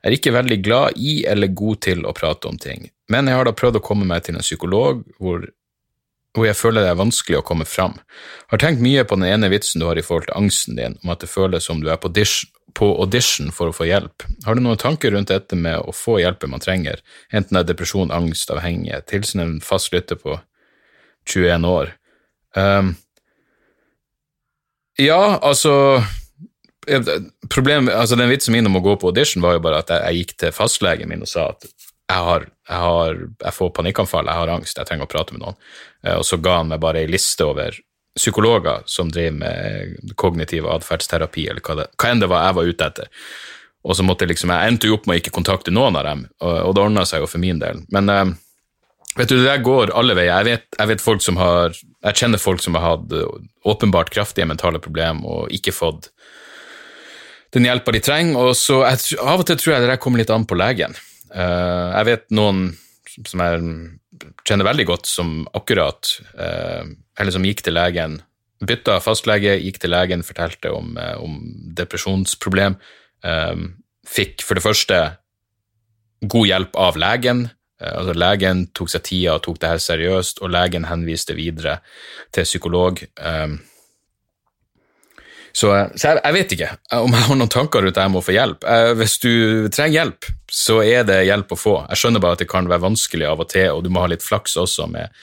[0.00, 3.36] Jeg er ikke veldig glad i eller god til å prate om ting, men jeg
[3.36, 5.44] har da prøvd å komme meg til en psykolog hvor,
[6.32, 8.00] hvor jeg føler det er vanskelig å komme fram.
[8.48, 11.12] Har tenkt mye på den ene vitsen du har i forhold til angsten din, om
[11.12, 14.26] at det føles som du er på, dish, på audition for å få hjelp.
[14.44, 17.00] Har du noen tanker rundt dette med å få hjelpen man trenger,
[17.32, 19.08] enten det er depresjon, angst, avhengighet?
[19.14, 20.36] Hilsen en fast lytter på
[21.32, 21.94] 21 år.
[22.56, 22.94] Um,
[24.96, 26.04] ja, altså
[27.50, 30.04] Problemet, altså Den vitsen min om å gå på audition var jo bare at jeg,
[30.04, 34.30] jeg gikk til fastlegen min og sa at jeg, har, jeg, har, jeg får panikkanfall,
[34.30, 35.58] jeg har angst, jeg trenger å prate med noen.
[36.06, 37.74] Eh, og så ga han meg bare ei liste over
[38.16, 42.72] psykologer som driver med kognitiv atferdsterapi, eller hva, det, hva enn det var jeg var
[42.72, 43.12] ute etter.
[43.86, 46.26] Og så måtte liksom, Jeg endte jo opp med å ikke kontakte noen av dem,
[46.40, 47.84] og, og det ordna seg jo for min del.
[47.94, 48.24] Men eh,
[49.18, 50.32] vet du, det der går alle veier.
[50.40, 51.76] Jeg vet, jeg vet folk som har
[52.06, 53.14] jeg kjenner folk som har hatt
[53.66, 56.10] åpenbart kraftige mentale problemer og ikke fått
[57.54, 58.38] den hjelpa de trenger.
[58.38, 60.94] og så jeg, Av og til tror jeg det der kommer litt an på legen.
[61.32, 62.68] Uh, jeg vet noen
[63.26, 63.62] som jeg
[64.46, 66.84] kjenner veldig godt, som akkurat uh,
[67.18, 68.20] Eller som gikk til legen,
[68.66, 71.38] bytta fastlege, gikk til legen, fortalte om, uh, om
[71.76, 72.78] depresjonsproblem.
[74.06, 74.96] fikk for det første
[76.30, 77.46] god hjelp av legen,
[77.80, 81.78] Eh, altså Legen tok seg tida og tok det her seriøst, og legen henviste videre
[82.34, 83.02] til psykolog.
[83.20, 83.58] Um,
[85.56, 88.20] så, så jeg, jeg, vet ikke om jeg har noen tanker rundt det jeg må
[88.24, 88.66] få hjelp.
[88.68, 89.32] Uh, hvis du
[89.72, 91.74] trenger hjelp, så er det hjelp å få.
[91.88, 94.10] Jeg skjønner bare at det kan være vanskelig av og til, og du må ha
[94.12, 95.16] litt flaks også med,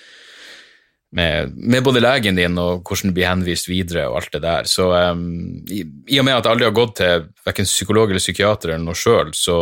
[1.14, 4.70] med, med både legen din og hvordan du blir henvist videre og alt det der.
[4.70, 5.28] Så um,
[5.70, 8.88] i, i, og med at jeg aldri har gått til verken psykolog eller psykiater eller
[8.88, 9.60] noe sjøl, så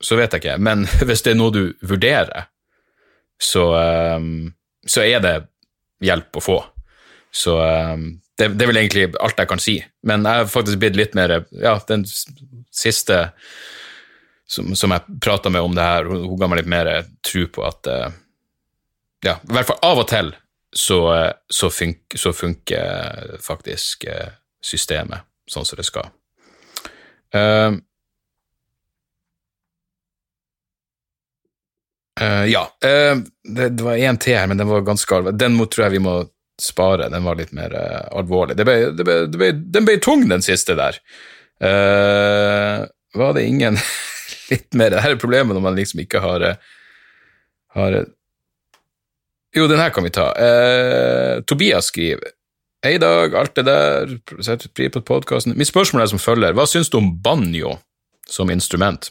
[0.00, 0.58] så vet jeg ikke.
[0.62, 2.48] Men hvis det er noe du vurderer,
[3.42, 3.66] så,
[4.16, 4.52] um,
[4.86, 5.34] så er det
[6.04, 6.60] hjelp å få.
[7.34, 9.76] Så um, det, det, er vel egentlig alt jeg kan si.
[10.06, 13.30] Men jeg har faktisk blitt litt mer Ja, den siste
[14.46, 16.90] som, som jeg prata med om det her, hun ga meg litt mer
[17.26, 18.10] tro på at uh,
[19.24, 20.34] Ja, i hvert fall av og til
[20.76, 21.00] så,
[21.48, 26.10] så, fun så funker faktisk uh, systemet sånn som det skal.
[27.34, 27.80] Uh,
[32.20, 32.62] Uh, ja.
[32.84, 35.36] Uh, det, det, var én til her, men den var ganske alvorlig.
[35.36, 36.14] Den må, tror jeg vi må
[36.62, 37.10] spare.
[37.12, 38.56] Den var litt mer uh, alvorlig.
[38.58, 41.00] Det ble, det ble, ble, den ble tung, den siste der.
[43.16, 43.78] var det ingen
[44.50, 46.44] litt mer Det her er problemet når man liksom ikke har,
[47.72, 47.94] har
[49.56, 50.26] Jo, den her kan vi ta.
[51.48, 52.36] Tobias skriver
[52.84, 54.12] Hei, Dag, alt det der,
[54.44, 55.56] setter pris på podkasten.
[55.58, 56.52] Mitt spørsmål er som følger.
[56.54, 57.72] Hva syns du om banjo
[58.30, 59.08] som instrument?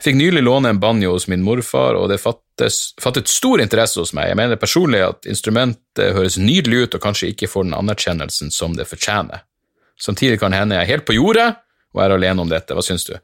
[0.00, 2.46] Fikk nylig låne en banjo hos min morfar, og det fattes,
[3.00, 4.30] fattet stor interesse hos meg.
[4.30, 8.76] Jeg mener personlig at instrumentet høres nydelig ut og kanskje ikke får den anerkjennelsen som
[8.76, 9.44] det fortjener.
[9.98, 11.48] Samtidig kan hende jeg er helt på jordet
[11.94, 12.74] og er alene om dette.
[12.76, 13.16] Hva syns du?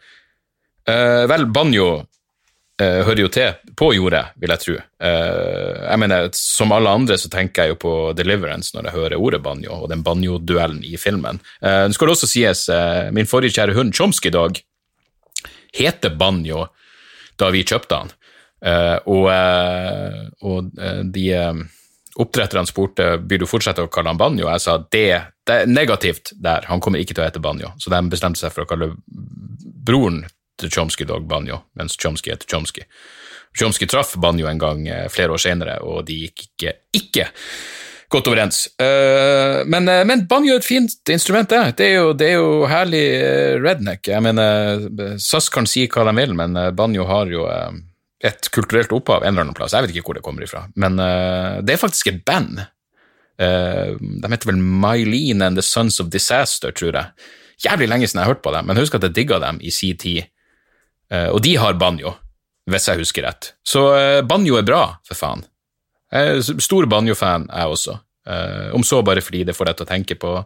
[0.85, 4.77] Uh, vel, banjo uh, hører jo til på jordet, vil jeg tro.
[5.01, 9.21] Uh, jeg mener, Som alle andre så tenker jeg jo på Deliverance når jeg hører
[9.21, 11.41] ordet banjo, og den banjoduellen i filmen.
[11.63, 12.69] Det skal også sies,
[13.13, 14.61] min forrige kjære hund Chomsky dag,
[15.75, 16.69] heter Banjo
[17.41, 18.13] da vi kjøpte han.
[18.65, 21.27] Uh, og, uh, og uh, de
[22.17, 24.49] oppdretterne spurte blir du fortsette å kalle han Banjo.
[24.49, 25.09] Jeg sa det,
[25.45, 27.75] det er negativt der, han kommer ikke til å hete Banjo.
[27.83, 30.23] Så de bestemte seg for å kalle broren
[30.61, 32.87] til Chomsky Dog Banjo, mens Chomsky heter Chomsky.
[33.59, 37.27] Chomsky traff Banjo en gang flere år senere, og de gikk ikke, ikke
[38.15, 38.65] godt overens.
[38.79, 41.75] Men, men, banjo er et fint instrument, det.
[41.79, 43.05] Det er jo, det er jo herlig
[43.63, 44.07] redneck.
[44.11, 44.87] Jeg mener,
[45.23, 47.49] SAS kan si hva de vil, men banjo har jo
[48.25, 49.75] et kulturelt opphav en eller annen plass.
[49.77, 52.63] Jeg vet ikke hvor det kommer ifra, men det er faktisk et band.
[53.37, 57.29] de heter vel Mylene and The Sons of Disaster, tror jeg.
[57.67, 59.71] Jævlig lenge siden jeg har hørt på dem, men husk at jeg digga dem i
[59.71, 60.25] sin tid.
[61.11, 62.15] og de har banjo.
[62.71, 63.53] hvis jeg husker rett.
[63.67, 65.45] Så uh, banjo er bra, for faen.
[66.15, 67.99] Jeg er stor banjo-fan, jeg også.
[68.25, 70.37] Uh, om så bare fordi det får deg til å tenke på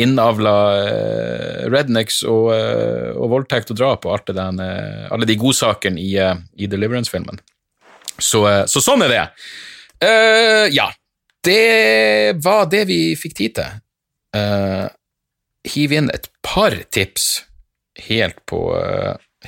[0.00, 6.00] innavla uh, rednecks og, uh, og, voldtekt og drap og alt den, alle de godsakene
[6.00, 6.14] i,
[6.56, 7.40] i Deliverance-filmen.
[8.22, 9.22] Så, så, sånn er det.
[10.76, 10.84] ja,
[11.42, 13.80] det var det vi fikk tid til.
[15.72, 17.30] Hiv inn et par tips
[18.04, 18.60] helt på,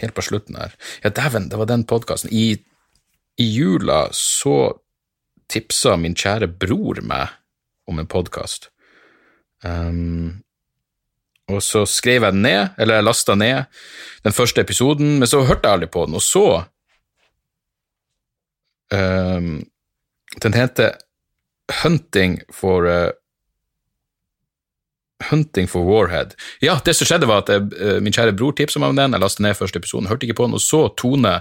[0.00, 0.74] helt på slutten her.
[1.04, 2.32] Ja, dæven, det var den podkasten.
[2.32, 2.56] I,
[3.38, 4.72] I jula så
[5.52, 7.36] tipsa min kjære bror meg
[7.86, 8.72] om en podkast.
[9.64, 10.44] Um,
[11.48, 13.64] og så skrev jeg den ned, eller jeg lasta ned
[14.24, 16.46] den første episoden, men så hørte jeg aldri på den, og så
[18.92, 19.64] um,
[20.42, 20.96] Den heter
[21.82, 23.10] Hunting for uh,
[25.30, 26.34] Hunting for Warhead.
[26.62, 29.16] Ja, det som skjedde, var at jeg, uh, min kjære bror tipsa meg om den,
[29.16, 31.34] jeg lasta ned første episoden, hørte ikke på den, og så Tone,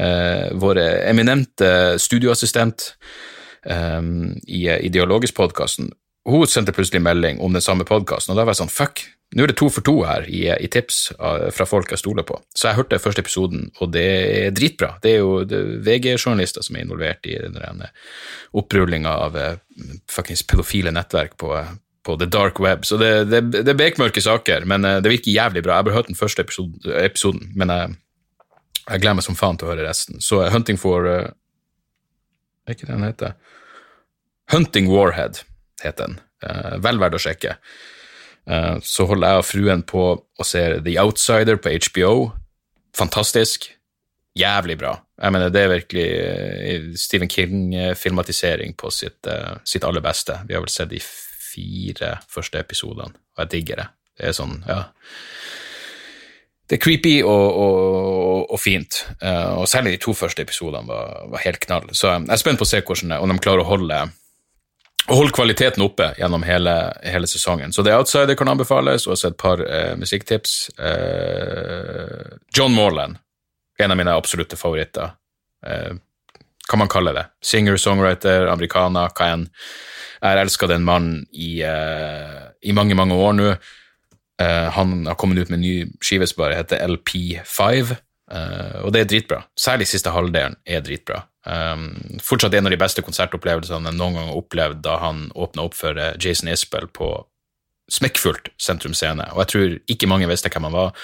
[0.00, 2.94] uh, vår eminente studioassistent,
[3.68, 5.92] um, i, i Dialogisk-podkasten,
[6.24, 9.02] hun sendte plutselig melding om den samme podkasten, og da var jeg sånn fuck,
[9.34, 12.24] nå er det to for to her i, i tips uh, fra folk jeg stoler
[12.26, 12.36] på.
[12.54, 14.92] Så jeg hørte første episoden, og det er dritbra.
[15.02, 15.40] Det er jo
[15.84, 17.82] VG-journalister som er involvert i den
[18.54, 19.56] opprullinga av uh,
[20.10, 21.50] fuckings pedofile nettverk på,
[22.06, 22.86] på the dark web.
[22.86, 25.80] Så det, det, det er bekmørke saker, men det virker jævlig bra.
[25.80, 27.96] Jeg bare hørt den første episoden, episoden men jeg,
[28.84, 30.22] jeg gleder meg som faen til å høre resten.
[30.22, 31.32] Så Hunting for er
[32.70, 33.34] ikke det den heter?
[34.52, 35.42] Hunting Warhead
[35.82, 36.20] heter den.
[36.44, 37.56] Uh, vel verdt å sjekke.
[38.44, 42.14] Uh, så holder jeg og fruen på og ser The Outsider på HBO.
[42.96, 43.70] Fantastisk.
[44.38, 44.96] Jævlig bra.
[45.22, 49.30] Jeg mener, det er virkelig uh, Stephen King-filmatisering på sitt,
[49.64, 50.40] sitt, aller beste.
[50.48, 53.90] Vi har vel sett de fire første episodene, og jeg digger det.
[54.18, 54.86] Det er sånn, ja
[56.64, 61.42] det er creepy og, og, og fint, og særlig de to første episodene var, var,
[61.44, 61.90] helt knall.
[61.92, 63.98] Så jeg er spent på å se hvordan det, om de klarer å holde,
[65.08, 66.74] å holde kvaliteten oppe gjennom hele,
[67.04, 67.72] hele, sesongen.
[67.72, 70.54] Så The Outsider kan anbefales, og også et par eh, musikktips.
[70.78, 73.20] Eh, John Morland,
[73.78, 75.16] en av mine absolutte favoritter.
[75.64, 77.24] hva man kaller det.
[77.42, 79.46] Singer, songwriter, amerikaner, hva enn.
[80.20, 83.48] Jeg har elska den mannen i, i mange, mange år nå.
[84.42, 87.94] Uh, han har kommet ut med en ny skive som bare heter LP5, uh,
[88.34, 89.44] eh, og det er dritbra.
[89.54, 91.20] Særlig siste halvdelen er dritbra.
[91.44, 95.66] Um, fortsatt en av de beste konsertopplevelsene jeg noen gang har opplevd da han åpna
[95.66, 97.10] opp for uh, Jason Isbell på
[97.92, 100.94] smekkfullt Sentrum Scene, og jeg tror ikke mange visste hvem han var.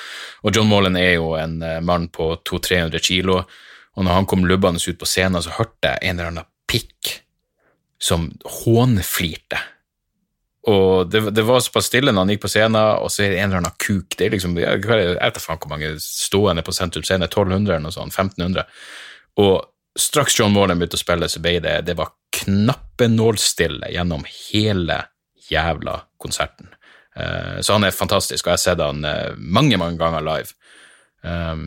[0.41, 3.43] Og John Mollen er jo en mann på 200-300 kilo,
[3.99, 7.19] og når han kom lubbende ut på scenen, så hørte jeg en eller annen pikk
[8.01, 8.31] som
[8.63, 9.61] hånflirte.
[10.69, 13.41] Og det, det, var såpass stille når han gikk på scenen, og så er det
[13.41, 14.17] en eller annen kuk.
[14.17, 17.97] Det er liksom, Jeg vet ikke hvor mange stående på Sentrum Scene, 1200 eller noe
[17.97, 18.67] sånt, 1500.
[19.41, 19.55] Og
[19.99, 25.03] straks John Morland begynte å spille, så ble det, det var knappenålstille gjennom hele
[25.51, 26.71] jævla konserten.
[27.19, 30.55] Uh, så han er fantastisk, og jeg har sett han uh, mange, mange ganger live.
[31.27, 31.65] Um,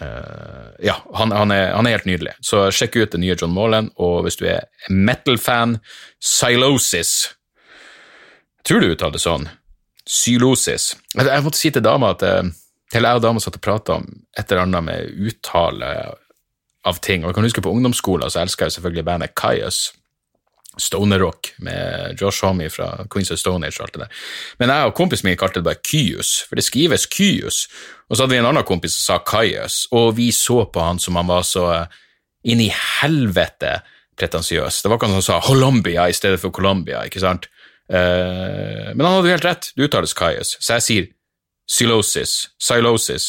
[0.00, 2.36] uh, ja, han, han, er, han, er, helt nydelig.
[2.46, 5.80] Så sjekk ut det nye John Morland, og hvis du er metal-fan,
[6.22, 7.34] Silosis
[8.64, 9.42] Tror du uttaler det sånn?
[10.08, 10.94] Sylosis.
[11.16, 12.42] Jeg måtte si til dama at eh,
[12.94, 15.90] Eller jeg og dama satt og prata om et eller annet med uttale
[16.84, 17.24] av ting.
[17.24, 19.92] Og jeg kan huske På ungdomsskolen så elska jeg selvfølgelig bandet Kaius.
[20.78, 24.22] Stoner Rock med Josh Homme fra Queens of Stone Age og alt det der.
[24.58, 27.68] Men jeg og kompisen min kalte det bare Kyus, for det skrives Kyus.
[28.08, 30.98] Og så hadde vi en annen kompis som sa Kaius, og vi så på han
[30.98, 32.00] som han var så eh,
[32.50, 33.78] inn i helvete
[34.18, 34.82] pretensiøs.
[34.82, 37.48] Det var ikke han som sa Colombia i stedet for Colombia, ikke sant?
[37.84, 41.08] Uh, men han hadde jo helt rett, det uttales Caius, så jeg sier
[41.68, 43.26] Silosis, Silosis,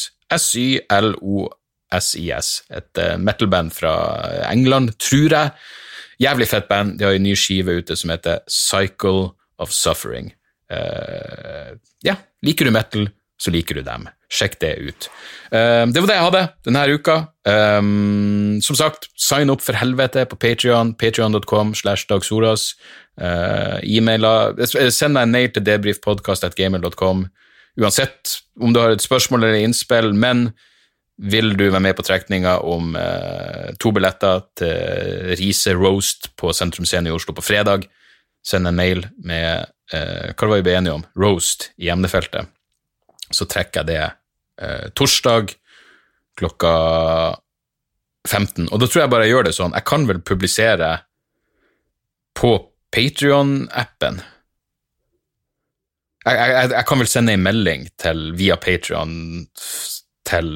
[1.92, 3.94] S-Y-L-O-S-I-S, et uh, metal-band fra
[4.50, 5.50] England, tror jeg.
[6.20, 10.32] Jævlig fett band, de har en ny skive ute som heter Cycle of Suffering.
[10.72, 13.08] Uh, ja, liker du metal,
[13.38, 14.08] så liker du dem.
[14.32, 15.08] Sjekk det ut.
[15.52, 17.16] Uh, det var det jeg hadde denne uka.
[17.46, 22.72] Um, som sagt, sign opp for helvete på Patrion, patrion.com slash dagsoras.
[23.16, 24.58] Uh, E-mailer
[24.92, 27.22] Send meg en mail til debrifpodkast.gamer.com,
[27.80, 30.50] uansett om du har et spørsmål eller innspill, men
[31.16, 36.88] vil du være med på trekninga om eh, to billetter til Riise Roast på Sentrum
[36.88, 37.86] Scene i Oslo på fredag,
[38.46, 39.64] send en mail med
[39.96, 41.06] eh, hva var vi enige om?
[41.16, 42.52] Roast i emnefeltet
[43.32, 44.02] så trekker jeg det
[44.62, 45.56] eh, torsdag
[46.36, 46.76] klokka
[48.28, 48.68] 15.
[48.68, 50.90] Og da tror jeg bare jeg gjør det sånn Jeg kan vel publisere
[52.36, 52.50] på
[52.92, 54.18] Patrion-appen.
[56.26, 59.14] Jeg, jeg, jeg, kan vel sende en melding til, via Patrion
[60.26, 60.50] til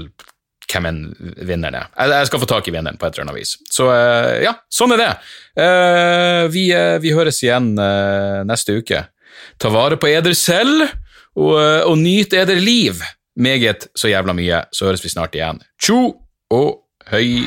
[0.71, 1.01] hvem enn
[1.37, 1.89] vinneren er.
[1.95, 3.55] Jeg, jeg skal få tak i vinneren på et eller annet vis.
[3.73, 5.11] Så eh, ja, sånn er det.
[5.65, 7.73] Eh, vi, eh, vi høres igjen
[8.49, 9.05] neste uke.
[9.61, 10.87] Ta vare på eder selv,
[11.39, 11.57] og,
[11.87, 13.03] og nyt eder liv
[13.41, 14.65] meget så jævla mye.
[14.75, 15.63] Så høres vi snart igjen.
[15.81, 16.03] Tjo
[16.51, 17.47] og høy.